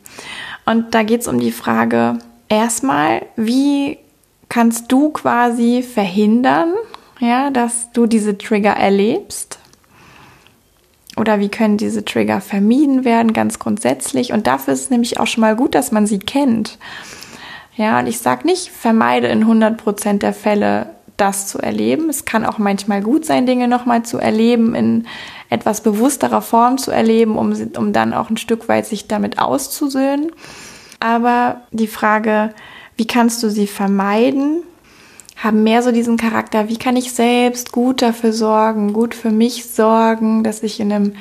Und 0.65 0.95
da 0.95 1.03
geht 1.03 1.23
es 1.23 1.29
um 1.29 1.41
die 1.41 1.53
Frage, 1.53 2.19
erstmal, 2.49 3.23
wie 3.37 3.99
kannst 4.49 4.93
du 4.93 5.11
quasi 5.11 5.83
verhindern, 5.83 6.75
ja, 7.21 7.51
dass 7.51 7.91
du 7.93 8.07
diese 8.07 8.39
Trigger 8.39 8.73
erlebst? 8.73 9.59
Oder 11.17 11.41
wie 11.41 11.49
können 11.49 11.77
diese 11.77 12.05
Trigger 12.05 12.41
vermieden 12.41 13.05
werden, 13.05 13.33
ganz 13.33 13.59
grundsätzlich? 13.59 14.33
Und 14.33 14.47
dafür 14.47 14.75
ist 14.75 14.83
es 14.83 14.91
nämlich 14.91 15.21
auch 15.21 15.27
schon 15.27 15.43
mal 15.43 15.57
gut, 15.57 15.75
dass 15.75 15.93
man 15.93 16.07
sie 16.07 16.19
kennt. 16.19 16.79
Ja, 17.77 17.99
und 17.99 18.07
ich 18.07 18.19
sage 18.19 18.47
nicht, 18.47 18.71
vermeide 18.71 19.27
in 19.29 19.45
100% 19.45 20.19
der 20.19 20.33
Fälle 20.33 20.91
das 21.17 21.47
zu 21.47 21.59
erleben. 21.59 22.09
Es 22.09 22.25
kann 22.25 22.45
auch 22.45 22.59
manchmal 22.59 23.01
gut 23.01 23.25
sein, 23.25 23.47
Dinge 23.47 23.69
nochmal 23.69 24.05
zu 24.05 24.19
erleben, 24.19 24.75
in 24.75 25.07
etwas 25.51 25.83
bewussterer 25.83 26.43
Form 26.43 26.79
zu 26.79 26.91
erleben, 26.91 27.37
um, 27.37 27.55
um 27.77 27.93
dann 27.93 28.13
auch 28.13 28.31
ein 28.31 28.37
Stück 28.37 28.69
weit 28.69 28.87
sich 28.87 29.07
damit 29.07 29.39
auszusöhnen. 29.39 30.33
Aber 31.01 31.63
die 31.71 31.87
Frage, 31.87 32.55
wie 32.97 33.07
kannst 33.07 33.43
du 33.43 33.51
sie 33.51 33.67
vermeiden, 33.67 34.63
haben 35.37 35.63
mehr 35.63 35.83
so 35.83 35.93
diesen 35.93 36.17
Charakter, 36.17 36.69
wie 36.69 36.79
kann 36.79 36.97
ich 36.97 37.13
selbst 37.13 37.73
gut 37.73 38.03
dafür 38.03 38.33
sorgen, 38.33 38.93
gut 38.93 39.15
für 39.15 39.31
mich 39.31 39.67
sorgen, 39.67 40.45
dass 40.45 40.63
ich 40.63 40.81
in 40.81 40.93
einem 40.93 41.13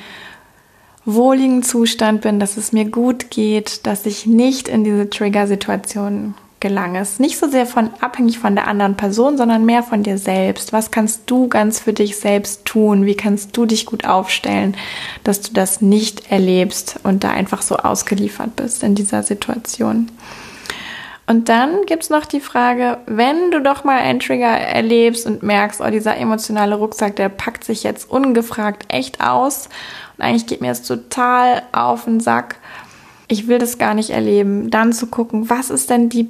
wohligen 1.06 1.64
Zustand 1.64 2.22
bin, 2.22 2.40
dass 2.40 2.58
es 2.58 2.72
mir 2.72 2.86
gut 2.86 3.30
geht, 3.30 3.86
dass 3.86 4.06
ich 4.06 4.26
nicht 4.26 4.68
in 4.68 4.84
diese 4.84 5.10
Trigger-Situationen 5.10 6.36
gelange. 6.64 7.00
Es 7.00 7.20
nicht 7.20 7.38
so 7.38 7.48
sehr 7.48 7.68
von 7.68 7.92
abhängig 8.00 8.40
von 8.40 8.56
der 8.56 8.68
anderen 8.68 8.96
Person, 8.96 9.38
sondern 9.38 9.66
mehr 9.66 9.84
von 9.84 10.02
dir 10.02 10.18
selbst. 10.18 10.74
Was 10.74 10.90
kannst 10.90 11.24
du 11.28 11.48
ganz 11.50 11.80
für 11.80 11.94
dich 11.94 12.18
selbst 12.18 12.66
tun? 12.66 13.06
Wie 13.06 13.16
kannst 13.16 13.56
du 13.56 13.66
dich 13.66 13.86
gut 13.86 14.06
aufstellen, 14.06 14.76
dass 15.24 15.42
du 15.42 15.54
das 15.54 15.82
nicht 15.82 16.32
erlebst 16.32 17.02
und 17.04 17.24
da 17.24 17.32
einfach 17.32 17.62
so 17.62 17.76
ausgeliefert 17.76 18.56
bist 18.56 18.82
in 18.82 18.96
dieser 18.96 19.24
Situation? 19.24 20.10
Und 21.28 21.50
dann 21.50 21.86
gibt 21.86 22.04
es 22.04 22.10
noch 22.10 22.26
die 22.26 22.40
Frage, 22.40 22.98
wenn 23.08 23.52
du 23.52 23.62
doch 23.62 23.84
mal 23.84 24.00
einen 24.00 24.20
Trigger 24.20 24.58
erlebst 24.58 25.26
und 25.26 25.44
merkst, 25.44 25.82
oh, 25.82 25.90
dieser 25.90 26.18
emotionale 26.18 26.76
Rucksack, 26.76 27.18
der 27.18 27.30
packt 27.30 27.66
sich 27.66 27.84
jetzt 27.84 28.10
ungefragt 28.10 28.86
echt 28.88 29.22
aus 29.22 29.68
und 30.18 30.24
eigentlich 30.24 30.48
geht 30.48 30.62
mir 30.62 30.70
das 30.70 30.84
total 30.84 31.64
auf 31.74 32.06
den 32.06 32.22
Sack. 32.22 32.56
Ich 33.28 33.48
will 33.48 33.58
das 33.58 33.78
gar 33.78 33.94
nicht 33.94 34.12
erleben. 34.12 34.70
Dann 34.70 34.94
zu 34.94 35.08
gucken, 35.08 35.50
was 35.50 35.70
ist 35.70 35.90
denn 35.90 36.10
die 36.10 36.30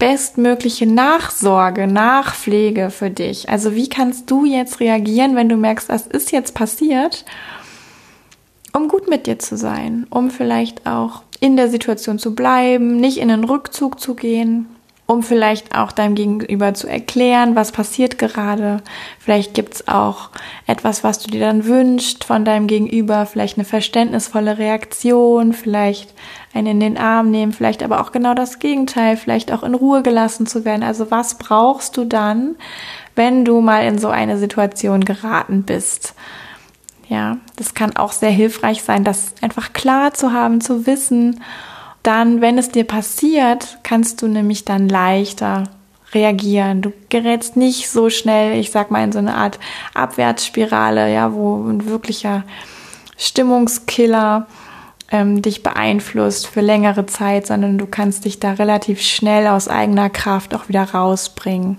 bestmögliche 0.00 0.86
Nachsorge, 0.86 1.86
Nachpflege 1.86 2.90
für 2.90 3.10
dich? 3.10 3.48
Also 3.48 3.76
wie 3.76 3.88
kannst 3.88 4.28
du 4.28 4.44
jetzt 4.44 4.80
reagieren, 4.80 5.36
wenn 5.36 5.48
du 5.48 5.56
merkst, 5.56 5.88
das 5.88 6.08
ist 6.08 6.32
jetzt 6.32 6.54
passiert, 6.54 7.24
um 8.72 8.88
gut 8.88 9.08
mit 9.08 9.28
dir 9.28 9.38
zu 9.38 9.56
sein, 9.56 10.08
um 10.10 10.30
vielleicht 10.30 10.86
auch 10.86 11.22
in 11.38 11.56
der 11.56 11.68
Situation 11.68 12.18
zu 12.18 12.34
bleiben, 12.34 12.96
nicht 12.96 13.18
in 13.18 13.28
den 13.28 13.44
Rückzug 13.44 14.00
zu 14.00 14.14
gehen, 14.14 14.66
um 15.10 15.24
vielleicht 15.24 15.74
auch 15.74 15.90
deinem 15.90 16.14
Gegenüber 16.14 16.72
zu 16.72 16.86
erklären, 16.86 17.56
was 17.56 17.72
passiert 17.72 18.16
gerade. 18.16 18.80
Vielleicht 19.18 19.54
gibt's 19.54 19.88
auch 19.88 20.30
etwas, 20.68 21.02
was 21.02 21.18
du 21.18 21.28
dir 21.28 21.40
dann 21.40 21.64
wünschst 21.64 22.22
von 22.22 22.44
deinem 22.44 22.68
Gegenüber, 22.68 23.26
vielleicht 23.26 23.58
eine 23.58 23.64
verständnisvolle 23.64 24.58
Reaktion, 24.58 25.52
vielleicht 25.52 26.14
einen 26.54 26.68
in 26.68 26.80
den 26.80 26.96
Arm 26.96 27.32
nehmen, 27.32 27.52
vielleicht 27.52 27.82
aber 27.82 28.00
auch 28.00 28.12
genau 28.12 28.34
das 28.34 28.60
Gegenteil, 28.60 29.16
vielleicht 29.16 29.50
auch 29.50 29.64
in 29.64 29.74
Ruhe 29.74 30.04
gelassen 30.04 30.46
zu 30.46 30.64
werden. 30.64 30.84
Also 30.84 31.10
was 31.10 31.38
brauchst 31.38 31.96
du 31.96 32.04
dann, 32.04 32.54
wenn 33.16 33.44
du 33.44 33.60
mal 33.60 33.84
in 33.86 33.98
so 33.98 34.10
eine 34.10 34.38
Situation 34.38 35.04
geraten 35.04 35.64
bist? 35.64 36.14
Ja, 37.08 37.38
das 37.56 37.74
kann 37.74 37.96
auch 37.96 38.12
sehr 38.12 38.30
hilfreich 38.30 38.84
sein, 38.84 39.02
das 39.02 39.34
einfach 39.40 39.72
klar 39.72 40.14
zu 40.14 40.32
haben, 40.32 40.60
zu 40.60 40.86
wissen. 40.86 41.40
Dann, 42.02 42.40
wenn 42.40 42.58
es 42.58 42.70
dir 42.70 42.84
passiert, 42.84 43.78
kannst 43.82 44.22
du 44.22 44.28
nämlich 44.28 44.64
dann 44.64 44.88
leichter 44.88 45.64
reagieren. 46.14 46.82
Du 46.82 46.92
gerätst 47.08 47.56
nicht 47.56 47.88
so 47.88 48.10
schnell, 48.10 48.58
ich 48.58 48.70
sag 48.70 48.90
mal, 48.90 49.04
in 49.04 49.12
so 49.12 49.18
eine 49.18 49.34
Art 49.34 49.58
Abwärtsspirale, 49.94 51.12
ja, 51.12 51.32
wo 51.32 51.56
ein 51.56 51.86
wirklicher 51.86 52.44
Stimmungskiller 53.16 54.46
ähm, 55.10 55.42
dich 55.42 55.62
beeinflusst 55.62 56.46
für 56.46 56.60
längere 56.60 57.06
Zeit, 57.06 57.46
sondern 57.46 57.78
du 57.78 57.86
kannst 57.86 58.24
dich 58.24 58.40
da 58.40 58.52
relativ 58.52 59.00
schnell 59.02 59.46
aus 59.46 59.68
eigener 59.68 60.10
Kraft 60.10 60.54
auch 60.54 60.68
wieder 60.68 60.82
rausbringen 60.82 61.76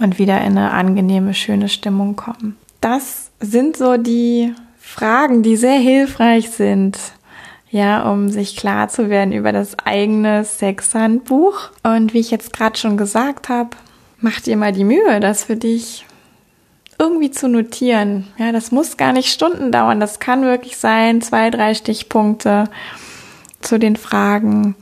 und 0.00 0.18
wieder 0.18 0.40
in 0.40 0.58
eine 0.58 0.70
angenehme, 0.70 1.34
schöne 1.34 1.68
Stimmung 1.68 2.16
kommen. 2.16 2.56
Das 2.80 3.30
sind 3.40 3.76
so 3.76 3.96
die 3.96 4.54
Fragen, 4.78 5.42
die 5.42 5.56
sehr 5.56 5.78
hilfreich 5.78 6.50
sind, 6.50 6.98
ja, 7.74 8.08
um 8.08 8.28
sich 8.28 8.54
klar 8.54 8.88
zu 8.88 9.10
werden 9.10 9.32
über 9.32 9.50
das 9.50 9.76
eigene 9.80 10.44
Sexhandbuch. 10.44 11.70
Und 11.82 12.14
wie 12.14 12.20
ich 12.20 12.30
jetzt 12.30 12.52
gerade 12.52 12.78
schon 12.78 12.96
gesagt 12.96 13.48
habe, 13.48 13.70
mach 14.20 14.40
dir 14.40 14.56
mal 14.56 14.70
die 14.70 14.84
Mühe, 14.84 15.18
das 15.18 15.42
für 15.42 15.56
dich 15.56 16.06
irgendwie 17.00 17.32
zu 17.32 17.48
notieren. 17.48 18.28
Ja, 18.38 18.52
das 18.52 18.70
muss 18.70 18.96
gar 18.96 19.12
nicht 19.12 19.28
Stunden 19.32 19.72
dauern. 19.72 19.98
Das 19.98 20.20
kann 20.20 20.42
wirklich 20.42 20.76
sein, 20.76 21.20
zwei, 21.20 21.50
drei 21.50 21.74
Stichpunkte 21.74 22.70
zu 23.60 23.80
den 23.80 23.96
Fragen. 23.96 24.76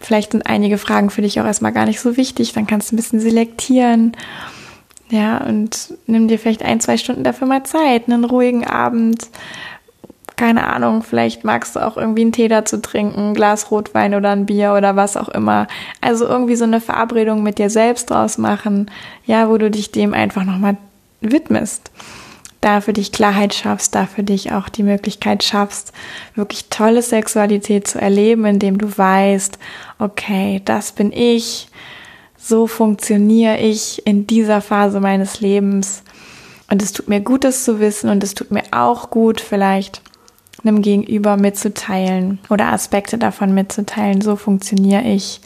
Vielleicht 0.00 0.32
sind 0.32 0.46
einige 0.46 0.78
Fragen 0.78 1.10
für 1.10 1.20
dich 1.20 1.38
auch 1.38 1.44
erstmal 1.44 1.72
gar 1.72 1.84
nicht 1.84 2.00
so 2.00 2.16
wichtig. 2.16 2.54
Dann 2.54 2.66
kannst 2.66 2.90
du 2.90 2.94
ein 2.94 2.96
bisschen 2.96 3.20
selektieren 3.20 4.16
ja, 5.12 5.44
und 5.44 5.92
nimm 6.06 6.26
dir 6.26 6.38
vielleicht 6.38 6.62
ein, 6.62 6.80
zwei 6.80 6.96
Stunden 6.96 7.22
dafür 7.22 7.46
mal 7.46 7.64
Zeit, 7.64 8.08
einen 8.08 8.24
ruhigen 8.24 8.66
Abend. 8.66 9.28
Keine 10.42 10.66
Ahnung, 10.66 11.04
vielleicht 11.04 11.44
magst 11.44 11.76
du 11.76 11.86
auch 11.86 11.96
irgendwie 11.96 12.22
einen 12.22 12.32
Tee 12.32 12.48
dazu 12.48 12.78
trinken, 12.78 13.28
ein 13.28 13.34
Glas 13.34 13.70
Rotwein 13.70 14.12
oder 14.12 14.30
ein 14.30 14.44
Bier 14.44 14.74
oder 14.76 14.96
was 14.96 15.16
auch 15.16 15.28
immer. 15.28 15.68
Also 16.00 16.26
irgendwie 16.26 16.56
so 16.56 16.64
eine 16.64 16.80
Verabredung 16.80 17.44
mit 17.44 17.58
dir 17.58 17.70
selbst 17.70 18.10
draus 18.10 18.38
machen, 18.38 18.90
ja, 19.24 19.48
wo 19.48 19.56
du 19.56 19.70
dich 19.70 19.92
dem 19.92 20.12
einfach 20.12 20.42
nochmal 20.42 20.78
widmest. 21.20 21.92
Da 22.60 22.80
für 22.80 22.92
dich 22.92 23.12
Klarheit 23.12 23.54
schaffst, 23.54 23.94
da 23.94 24.06
für 24.06 24.24
dich 24.24 24.50
auch 24.50 24.68
die 24.68 24.82
Möglichkeit 24.82 25.44
schaffst, 25.44 25.92
wirklich 26.34 26.68
tolle 26.70 27.02
Sexualität 27.02 27.86
zu 27.86 28.00
erleben, 28.00 28.44
indem 28.44 28.78
du 28.78 28.98
weißt, 28.98 29.60
okay, 30.00 30.60
das 30.64 30.90
bin 30.90 31.12
ich, 31.12 31.68
so 32.36 32.66
funktioniere 32.66 33.58
ich 33.58 34.04
in 34.08 34.26
dieser 34.26 34.60
Phase 34.60 34.98
meines 34.98 35.40
Lebens. 35.40 36.02
Und 36.68 36.82
es 36.82 36.92
tut 36.92 37.08
mir 37.08 37.20
gut, 37.20 37.44
das 37.44 37.62
zu 37.62 37.78
wissen 37.78 38.10
und 38.10 38.24
es 38.24 38.34
tut 38.34 38.50
mir 38.50 38.64
auch 38.72 39.10
gut, 39.10 39.40
vielleicht 39.40 40.02
einem 40.64 40.82
Gegenüber 40.82 41.36
mitzuteilen 41.36 42.38
oder 42.50 42.72
Aspekte 42.72 43.18
davon 43.18 43.54
mitzuteilen. 43.54 44.20
So 44.20 44.36
funktioniere 44.36 45.02
ich. 45.02 45.40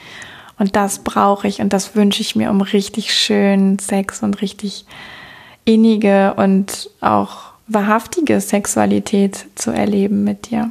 Und 0.59 0.77
das 0.77 1.01
brauche 1.01 1.49
ich 1.49 1.61
und 1.61 1.73
das 1.73 1.95
wünsche 1.95 2.23
ich 2.23 2.35
mir, 2.35 2.51
um 2.51 2.61
richtig 2.63 3.15
schön 3.15 3.79
Sex 3.79 4.23
und 4.23 4.41
richtig 4.41 4.87
innige 5.65 6.35
und 6.35 6.91
auch 7.01 7.53
wahrhaftige 7.67 8.41
Sexualität 8.41 9.47
zu 9.55 9.71
erleben 9.71 10.25
mit 10.25 10.51
dir. 10.51 10.71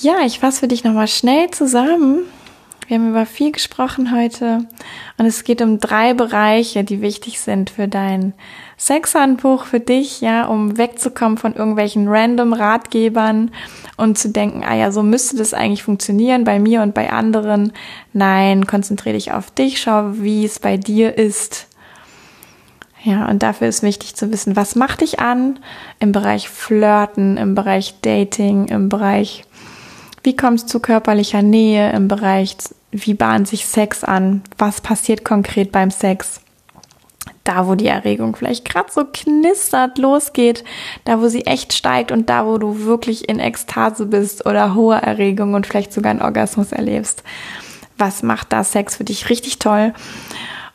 Ja, 0.00 0.20
ich 0.24 0.38
fasse 0.38 0.60
für 0.60 0.68
dich 0.68 0.84
nochmal 0.84 1.08
schnell 1.08 1.50
zusammen. 1.50 2.20
Wir 2.86 2.98
haben 2.98 3.08
über 3.08 3.26
viel 3.26 3.50
gesprochen 3.50 4.14
heute 4.14 4.60
und 5.18 5.26
es 5.26 5.42
geht 5.42 5.60
um 5.60 5.80
drei 5.80 6.14
Bereiche, 6.14 6.84
die 6.84 7.00
wichtig 7.02 7.40
sind 7.40 7.70
für 7.70 7.88
dein 7.88 8.32
Sexhandbuch, 8.78 9.64
für 9.64 9.80
dich, 9.80 10.20
ja, 10.20 10.46
um 10.46 10.78
wegzukommen 10.78 11.36
von 11.36 11.54
irgendwelchen 11.54 12.06
random 12.06 12.52
Ratgebern 12.52 13.50
und 13.96 14.18
zu 14.18 14.28
denken, 14.28 14.62
ah 14.64 14.76
ja, 14.76 14.92
so 14.92 15.02
müsste 15.02 15.36
das 15.36 15.52
eigentlich 15.52 15.82
funktionieren 15.82 16.44
bei 16.44 16.60
mir 16.60 16.82
und 16.82 16.94
bei 16.94 17.10
anderen. 17.10 17.72
Nein, 18.12 18.68
konzentriere 18.68 19.16
dich 19.16 19.32
auf 19.32 19.50
dich, 19.50 19.80
schau, 19.80 20.12
wie 20.12 20.44
es 20.44 20.60
bei 20.60 20.76
dir 20.76 21.18
ist. 21.18 21.66
Ja, 23.02 23.28
und 23.28 23.42
dafür 23.42 23.66
ist 23.66 23.82
wichtig 23.82 24.14
zu 24.14 24.30
wissen, 24.30 24.54
was 24.54 24.76
macht 24.76 25.00
dich 25.00 25.18
an 25.18 25.58
im 25.98 26.12
Bereich 26.12 26.48
Flirten, 26.48 27.36
im 27.36 27.56
Bereich 27.56 27.94
Dating, 28.02 28.66
im 28.66 28.88
Bereich 28.88 29.44
wie 30.26 30.36
kommt 30.36 30.58
es 30.58 30.66
zu 30.66 30.80
körperlicher 30.80 31.40
Nähe 31.40 31.92
im 31.92 32.08
Bereich, 32.08 32.56
wie 32.90 33.14
bahnt 33.14 33.46
sich 33.46 33.64
Sex 33.64 34.02
an? 34.02 34.42
Was 34.58 34.80
passiert 34.80 35.24
konkret 35.24 35.70
beim 35.72 35.90
Sex? 35.90 36.40
da, 37.44 37.68
wo 37.68 37.76
die 37.76 37.86
Erregung 37.86 38.34
vielleicht 38.34 38.64
gerade 38.68 38.90
so 38.90 39.04
knistert, 39.04 39.98
losgeht, 39.98 40.64
da, 41.04 41.20
wo 41.20 41.28
sie 41.28 41.46
echt 41.46 41.72
steigt 41.72 42.10
und 42.10 42.28
da, 42.28 42.44
wo 42.44 42.58
du 42.58 42.84
wirklich 42.84 43.28
in 43.28 43.38
Ekstase 43.38 44.06
bist 44.06 44.46
oder 44.46 44.74
hohe 44.74 44.96
Erregung 44.96 45.54
und 45.54 45.64
vielleicht 45.64 45.92
sogar 45.92 46.10
einen 46.10 46.22
Orgasmus 46.22 46.72
erlebst. 46.72 47.22
Was 47.98 48.22
macht 48.22 48.52
da 48.52 48.64
Sex 48.64 48.96
für 48.96 49.04
dich 49.04 49.30
richtig 49.30 49.60
toll? 49.60 49.94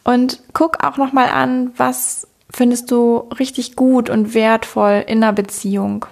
Und 0.04 0.42
guck 0.54 0.84
auch 0.84 0.96
nochmal 0.96 1.28
an, 1.30 1.72
was 1.78 2.26
findest 2.50 2.90
du 2.90 3.30
richtig 3.38 3.76
gut 3.76 4.10
und 4.10 4.34
wertvoll 4.34 5.04
in 5.06 5.24
einer 5.24 5.34
Beziehung. 5.34 6.06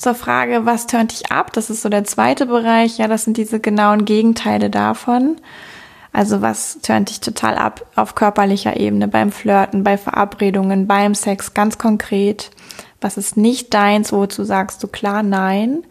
Zur 0.00 0.14
Frage, 0.14 0.64
was 0.64 0.86
tönt 0.86 1.12
dich 1.12 1.30
ab? 1.30 1.52
Das 1.52 1.68
ist 1.68 1.82
so 1.82 1.90
der 1.90 2.04
zweite 2.04 2.46
Bereich. 2.46 2.96
Ja, 2.96 3.06
das 3.06 3.24
sind 3.24 3.36
diese 3.36 3.60
genauen 3.60 4.06
Gegenteile 4.06 4.70
davon. 4.70 5.36
Also 6.10 6.40
was 6.40 6.78
tönt 6.80 7.10
dich 7.10 7.20
total 7.20 7.58
ab 7.58 7.84
auf 7.96 8.14
körperlicher 8.14 8.80
Ebene, 8.80 9.08
beim 9.08 9.30
Flirten, 9.30 9.84
bei 9.84 9.98
Verabredungen, 9.98 10.86
beim 10.86 11.14
Sex, 11.14 11.52
ganz 11.52 11.76
konkret. 11.76 12.50
Was 13.02 13.18
ist 13.18 13.36
nicht 13.36 13.74
deins, 13.74 14.10
wozu 14.10 14.42
sagst 14.42 14.82
du 14.82 14.88
klar 14.88 15.22
nein? 15.22 15.84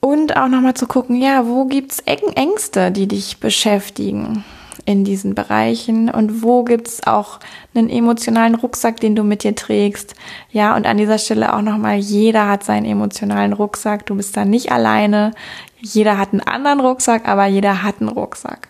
Und 0.00 0.34
auch 0.38 0.48
nochmal 0.48 0.72
zu 0.72 0.86
gucken, 0.86 1.20
ja, 1.20 1.46
wo 1.46 1.66
gibt's 1.66 2.02
Ängste, 2.06 2.92
die 2.92 3.08
dich 3.08 3.40
beschäftigen 3.40 4.42
in 4.86 5.04
diesen 5.04 5.34
Bereichen 5.34 6.08
und 6.08 6.42
wo 6.42 6.62
gibt's 6.62 7.06
auch 7.06 7.40
einen 7.74 7.90
emotionalen 7.90 8.54
Rucksack, 8.54 9.00
den 9.00 9.16
du 9.16 9.24
mit 9.24 9.42
dir 9.42 9.54
trägst. 9.54 10.14
Ja, 10.50 10.74
und 10.76 10.86
an 10.86 10.96
dieser 10.96 11.18
Stelle 11.18 11.52
auch 11.54 11.60
nochmal, 11.60 11.96
jeder 11.96 12.48
hat 12.48 12.64
seinen 12.64 12.86
emotionalen 12.86 13.52
Rucksack, 13.52 14.06
du 14.06 14.14
bist 14.14 14.36
da 14.36 14.44
nicht 14.44 14.72
alleine. 14.72 15.32
Jeder 15.80 16.18
hat 16.18 16.32
einen 16.32 16.40
anderen 16.40 16.80
Rucksack, 16.80 17.28
aber 17.28 17.46
jeder 17.46 17.82
hat 17.82 18.00
einen 18.00 18.08
Rucksack. 18.08 18.68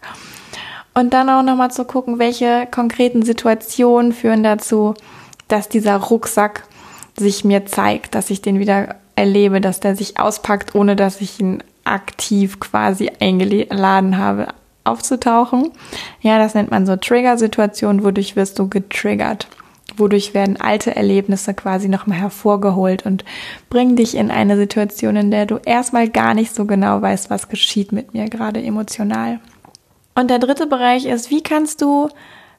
Und 0.94 1.12
dann 1.12 1.28
auch 1.28 1.42
nochmal 1.42 1.70
zu 1.70 1.84
gucken, 1.84 2.18
welche 2.18 2.66
konkreten 2.70 3.22
Situationen 3.22 4.12
führen 4.12 4.42
dazu, 4.42 4.94
dass 5.46 5.68
dieser 5.68 5.96
Rucksack 5.96 6.64
sich 7.18 7.44
mir 7.44 7.66
zeigt, 7.66 8.14
dass 8.14 8.30
ich 8.30 8.40
den 8.40 8.58
wieder 8.58 8.96
erlebe, 9.14 9.60
dass 9.60 9.80
der 9.80 9.94
sich 9.96 10.18
auspackt, 10.18 10.74
ohne 10.74 10.96
dass 10.96 11.20
ich 11.20 11.38
ihn 11.38 11.62
aktiv 11.84 12.58
quasi 12.60 13.10
eingeladen 13.20 14.18
habe, 14.18 14.48
aufzutauchen. 14.86 15.70
Ja, 16.20 16.38
das 16.38 16.54
nennt 16.54 16.70
man 16.70 16.86
so 16.86 16.96
Trigger-Situationen, 16.96 18.04
wodurch 18.04 18.36
wirst 18.36 18.58
du 18.58 18.68
getriggert. 18.68 19.48
Wodurch 19.96 20.34
werden 20.34 20.60
alte 20.60 20.94
Erlebnisse 20.94 21.54
quasi 21.54 21.88
nochmal 21.88 22.18
hervorgeholt 22.18 23.06
und 23.06 23.24
bringen 23.70 23.96
dich 23.96 24.14
in 24.14 24.30
eine 24.30 24.56
Situation, 24.56 25.16
in 25.16 25.30
der 25.30 25.46
du 25.46 25.58
erstmal 25.64 26.08
gar 26.08 26.34
nicht 26.34 26.54
so 26.54 26.66
genau 26.66 27.00
weißt, 27.00 27.30
was 27.30 27.48
geschieht 27.48 27.92
mit 27.92 28.12
mir 28.12 28.28
gerade 28.28 28.62
emotional. 28.62 29.40
Und 30.14 30.30
der 30.30 30.38
dritte 30.38 30.66
Bereich 30.66 31.06
ist, 31.06 31.30
wie 31.30 31.42
kannst 31.42 31.82
du 31.82 32.08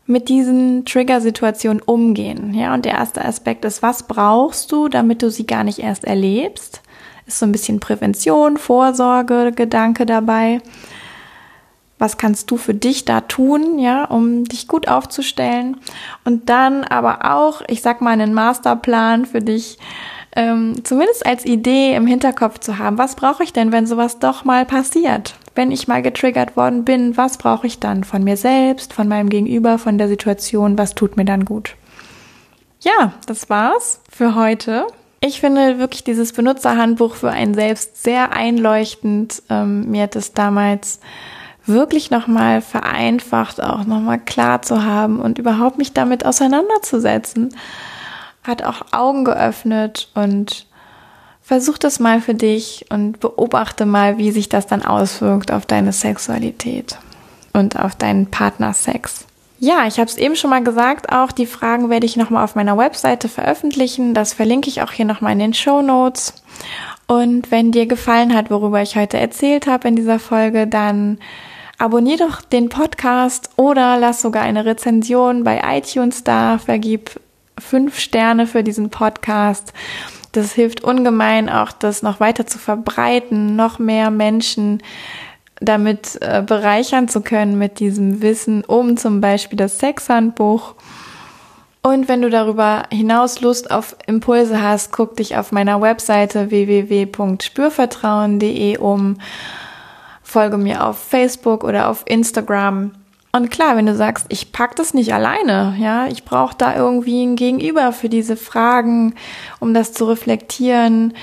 mit 0.06 0.30
diesen 0.30 0.86
Trigger-Situationen 0.86 1.82
umgehen? 1.82 2.54
Ja, 2.54 2.74
und 2.74 2.86
der 2.86 2.94
erste 2.94 3.24
Aspekt 3.24 3.66
ist, 3.66 3.84
was 3.84 4.04
brauchst 4.04 4.72
du, 4.72 4.88
damit 4.88 5.22
du 5.22 5.30
sie 5.30 5.46
gar 5.46 5.64
nicht 5.64 5.80
erst 5.80 6.06
erlebst? 6.06 6.82
Ist 7.26 7.40
so 7.40 7.46
ein 7.46 7.52
bisschen 7.52 7.80
Prävention, 7.80 8.58
Vorsorge, 8.58 9.52
Gedanke 9.54 10.06
dabei. 10.06 10.62
Was 12.00 12.18
kannst 12.18 12.52
du 12.52 12.58
für 12.58 12.74
dich 12.74 13.06
da 13.06 13.22
tun, 13.22 13.80
ja, 13.80 14.06
um 14.06 14.44
dich 14.44 14.68
gut 14.68 14.88
aufzustellen? 14.88 15.78
Und 16.26 16.50
dann 16.50 16.84
aber 16.84 17.34
auch, 17.34 17.62
ich 17.68 17.82
sag 17.82 18.02
mal, 18.02 18.12
einen 18.12 18.34
Masterplan 18.34 19.26
für 19.26 19.42
dich, 19.42 19.80
ähm, 20.36 20.84
zumindest 20.84 21.26
als 21.26 21.46
Idee 21.46 21.96
im 21.96 22.06
Hinterkopf 22.06 22.60
zu 22.60 22.78
haben. 22.78 22.98
Was 22.98 23.16
brauche 23.16 23.44
ich 23.44 23.54
denn, 23.54 23.72
wenn 23.72 23.88
sowas 23.88 24.20
doch 24.20 24.46
mal 24.46 24.66
passiert? 24.66 25.36
wenn 25.58 25.72
ich 25.72 25.88
mal 25.88 26.02
getriggert 26.02 26.56
worden 26.56 26.86
bin, 26.86 27.18
was 27.18 27.38
brauche 27.38 27.68
ich 27.68 27.80
dann 27.80 28.04
von 28.04 28.24
mir 28.24 28.38
selbst, 28.38 28.94
von 28.94 29.08
meinem 29.08 29.30
Gegenüber, 29.30 29.80
von 29.80 29.98
der 29.98 30.08
Situation, 30.08 30.78
was 30.78 30.96
tut 30.96 31.18
mir 31.18 31.26
dann 31.26 31.44
gut? 31.44 31.76
Ja, 32.80 33.14
das 33.26 33.50
war's 33.50 34.00
für 34.10 34.36
heute. 34.36 34.86
Ich 35.20 35.42
finde 35.42 35.80
wirklich 35.80 36.04
dieses 36.04 36.32
Benutzerhandbuch 36.32 37.16
für 37.16 37.32
einen 37.32 37.56
selbst 37.56 38.04
sehr 38.04 38.34
einleuchtend. 38.34 39.42
Ähm, 39.50 39.90
mir 39.90 40.04
hat 40.04 40.16
es 40.16 40.34
damals 40.34 41.00
wirklich 41.68 42.12
nochmal 42.12 42.62
vereinfacht, 42.62 43.62
auch 43.62 43.86
nochmal 43.86 44.20
klar 44.20 44.62
zu 44.62 44.84
haben 44.84 45.20
und 45.20 45.40
überhaupt 45.40 45.78
mich 45.78 45.94
damit 45.94 46.26
auseinanderzusetzen. 46.26 47.56
Hat 48.44 48.64
auch 48.64 48.82
Augen 48.92 49.26
geöffnet 49.26 50.10
und 50.14 50.68
Versuch 51.48 51.78
das 51.78 52.02
mal 52.02 52.20
für 52.20 52.34
dich 52.34 52.88
und 52.90 53.22
beobachte 53.22 53.86
mal, 53.86 54.18
wie 54.18 54.32
sich 54.32 54.50
das 54.50 54.68
dann 54.68 54.84
auswirkt 54.84 55.50
auf 55.50 55.66
deine 55.66 55.94
Sexualität 55.94 56.98
und 57.54 57.80
auf 57.80 57.96
deinen 57.96 58.26
Partnersex. 58.26 59.26
Ja, 59.58 59.88
ich 59.88 59.98
habe 59.98 60.10
es 60.10 60.18
eben 60.18 60.36
schon 60.36 60.50
mal 60.50 60.62
gesagt, 60.62 61.10
auch 61.10 61.32
die 61.32 61.46
Fragen 61.46 61.90
werde 61.90 62.06
ich 62.06 62.18
nochmal 62.18 62.44
auf 62.44 62.56
meiner 62.56 62.78
Webseite 62.78 63.30
veröffentlichen. 63.30 64.14
Das 64.14 64.34
verlinke 64.34 64.68
ich 64.68 64.82
auch 64.82 64.92
hier 64.92 65.06
nochmal 65.06 65.32
in 65.32 65.40
den 65.40 65.54
Show 65.54 65.82
Notes. 65.82 66.34
Und 67.08 67.50
wenn 67.50 67.72
dir 67.72 67.86
gefallen 67.86 68.36
hat, 68.36 68.52
worüber 68.52 68.82
ich 68.82 68.98
heute 68.98 69.18
erzählt 69.18 69.68
habe 69.68 69.88
in 69.88 69.96
dieser 69.96 70.20
Folge, 70.20 70.68
dann 70.68 71.18
abonnier 71.78 72.18
doch 72.18 72.42
den 72.42 72.70
Podcast 72.70 73.52
oder 73.56 73.98
lass 73.98 74.22
sogar 74.22 74.44
eine 74.44 74.66
Rezension 74.66 75.44
bei 75.44 75.62
iTunes 75.78 76.24
da, 76.24 76.58
vergib 76.58 77.20
fünf 77.60 78.00
Sterne 78.00 78.48
für 78.48 78.64
diesen 78.64 78.90
Podcast. 78.90 79.74
Das 80.32 80.54
hilft 80.54 80.84
ungemein 80.84 81.50
auch, 81.50 81.72
das 81.72 82.04
noch 82.04 82.20
weiter 82.20 82.46
zu 82.46 82.60
verbreiten, 82.60 83.56
noch 83.56 83.80
mehr 83.80 84.12
Menschen 84.12 84.84
damit 85.60 86.20
äh, 86.22 86.44
bereichern 86.46 87.08
zu 87.08 87.22
können 87.22 87.58
mit 87.58 87.80
diesem 87.80 88.22
Wissen 88.22 88.64
um 88.64 88.96
zum 88.98 89.22
Beispiel 89.22 89.58
das 89.58 89.80
Sexhandbuch. 89.80 90.76
Und 91.82 92.08
wenn 92.08 92.22
du 92.22 92.30
darüber 92.30 92.84
hinaus 92.92 93.42
Lust 93.42 93.72
auf 93.72 93.96
Impulse 94.08 94.62
hast, 94.62 94.92
guck 94.92 95.16
dich 95.16 95.36
auf 95.38 95.52
meiner 95.52 95.82
Webseite 95.82 96.52
www.spürvertrauen.de 96.52 98.78
um, 98.78 99.18
folge 100.28 100.58
mir 100.58 100.86
auf 100.86 100.98
Facebook 100.98 101.64
oder 101.64 101.90
auf 101.90 102.04
Instagram 102.06 102.92
und 103.38 103.52
klar, 103.52 103.76
wenn 103.76 103.86
du 103.86 103.96
sagst, 103.96 104.26
ich 104.30 104.52
pack 104.52 104.76
das 104.78 104.94
nicht 104.94 105.14
alleine, 105.14 105.76
ja, 105.80 106.08
ich 106.08 106.26
brauche 106.26 106.56
da 106.58 106.76
irgendwie 106.76 107.24
ein 107.24 107.36
Gegenüber 107.36 107.92
für 107.92 108.10
diese 108.10 108.36
Fragen, 108.36 109.14
um 109.60 109.74
das 109.74 109.94
zu 109.94 110.06
reflektieren. 110.06 111.14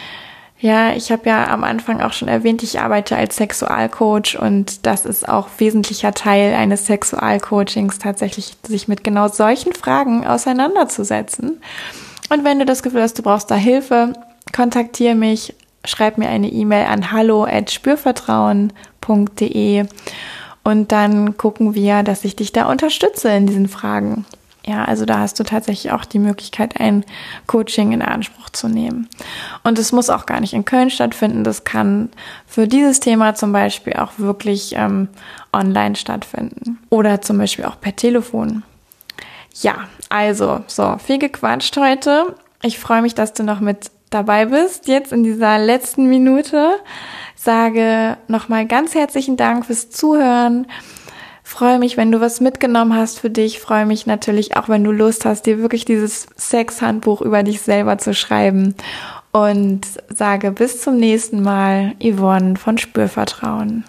Ja, 0.60 0.92
ich 0.92 1.10
habe 1.10 1.28
ja 1.28 1.48
am 1.48 1.64
Anfang 1.64 2.00
auch 2.00 2.12
schon 2.12 2.28
erwähnt, 2.28 2.62
ich 2.62 2.78
arbeite 2.78 3.16
als 3.16 3.36
Sexualcoach 3.36 4.38
und 4.38 4.86
das 4.86 5.04
ist 5.04 5.28
auch 5.28 5.48
wesentlicher 5.58 6.12
Teil 6.12 6.54
eines 6.54 6.86
Sexualcoachings, 6.86 7.98
tatsächlich 7.98 8.56
sich 8.66 8.86
mit 8.86 9.02
genau 9.02 9.28
solchen 9.28 9.72
Fragen 9.72 10.24
auseinanderzusetzen. 10.26 11.60
Und 12.30 12.44
wenn 12.44 12.60
du 12.60 12.64
das 12.64 12.82
Gefühl 12.82 13.02
hast, 13.02 13.18
du 13.18 13.22
brauchst 13.22 13.50
da 13.50 13.56
Hilfe, 13.56 14.12
kontaktiere 14.54 15.16
mich, 15.16 15.54
schreib 15.84 16.18
mir 16.18 16.28
eine 16.28 16.48
E-Mail 16.48 16.86
an 16.86 17.12
hallo@spürvertrauen.de 17.12 19.86
und 20.62 20.92
dann 20.92 21.36
gucken 21.36 21.74
wir, 21.74 22.02
dass 22.02 22.24
ich 22.24 22.36
dich 22.36 22.52
da 22.52 22.70
unterstütze 22.70 23.28
in 23.30 23.46
diesen 23.46 23.68
Fragen. 23.68 24.24
Ja, 24.66 24.86
also 24.86 25.04
da 25.04 25.18
hast 25.18 25.38
du 25.38 25.44
tatsächlich 25.44 25.92
auch 25.92 26.06
die 26.06 26.18
Möglichkeit, 26.18 26.80
ein 26.80 27.04
Coaching 27.46 27.92
in 27.92 28.00
Anspruch 28.00 28.48
zu 28.48 28.68
nehmen. 28.68 29.10
Und 29.62 29.78
es 29.78 29.92
muss 29.92 30.08
auch 30.08 30.24
gar 30.24 30.40
nicht 30.40 30.54
in 30.54 30.64
Köln 30.64 30.88
stattfinden. 30.88 31.44
Das 31.44 31.64
kann 31.64 32.08
für 32.46 32.66
dieses 32.66 33.00
Thema 33.00 33.34
zum 33.34 33.52
Beispiel 33.52 33.92
auch 33.94 34.12
wirklich 34.16 34.74
ähm, 34.74 35.08
online 35.52 35.96
stattfinden. 35.96 36.78
Oder 36.88 37.20
zum 37.20 37.36
Beispiel 37.36 37.66
auch 37.66 37.78
per 37.78 37.94
Telefon. 37.94 38.62
Ja, 39.60 39.86
also, 40.08 40.64
so, 40.66 40.96
viel 40.96 41.18
gequatscht 41.18 41.76
heute. 41.76 42.34
Ich 42.62 42.78
freue 42.78 43.02
mich, 43.02 43.14
dass 43.14 43.34
du 43.34 43.42
noch 43.42 43.60
mit 43.60 43.90
dabei 44.14 44.46
bist, 44.46 44.88
jetzt 44.88 45.12
in 45.12 45.24
dieser 45.24 45.58
letzten 45.58 46.08
Minute 46.08 46.76
sage 47.44 48.16
nochmal 48.28 48.66
ganz 48.66 48.94
herzlichen 48.94 49.36
Dank 49.36 49.66
fürs 49.66 49.90
Zuhören. 49.90 50.66
Freue 51.42 51.78
mich, 51.78 51.98
wenn 51.98 52.10
du 52.10 52.20
was 52.20 52.40
mitgenommen 52.40 52.94
hast 52.96 53.20
für 53.20 53.28
dich. 53.28 53.60
Freue 53.60 53.84
mich 53.84 54.06
natürlich 54.06 54.56
auch, 54.56 54.70
wenn 54.70 54.82
du 54.82 54.92
Lust 54.92 55.26
hast, 55.26 55.44
dir 55.44 55.58
wirklich 55.58 55.84
dieses 55.84 56.26
Sexhandbuch 56.36 57.20
über 57.20 57.42
dich 57.42 57.60
selber 57.60 57.98
zu 57.98 58.14
schreiben. 58.14 58.74
Und 59.30 59.82
sage 60.08 60.52
bis 60.52 60.80
zum 60.80 60.96
nächsten 60.96 61.42
Mal, 61.42 61.92
Yvonne 62.02 62.56
von 62.56 62.78
Spürvertrauen. 62.78 63.84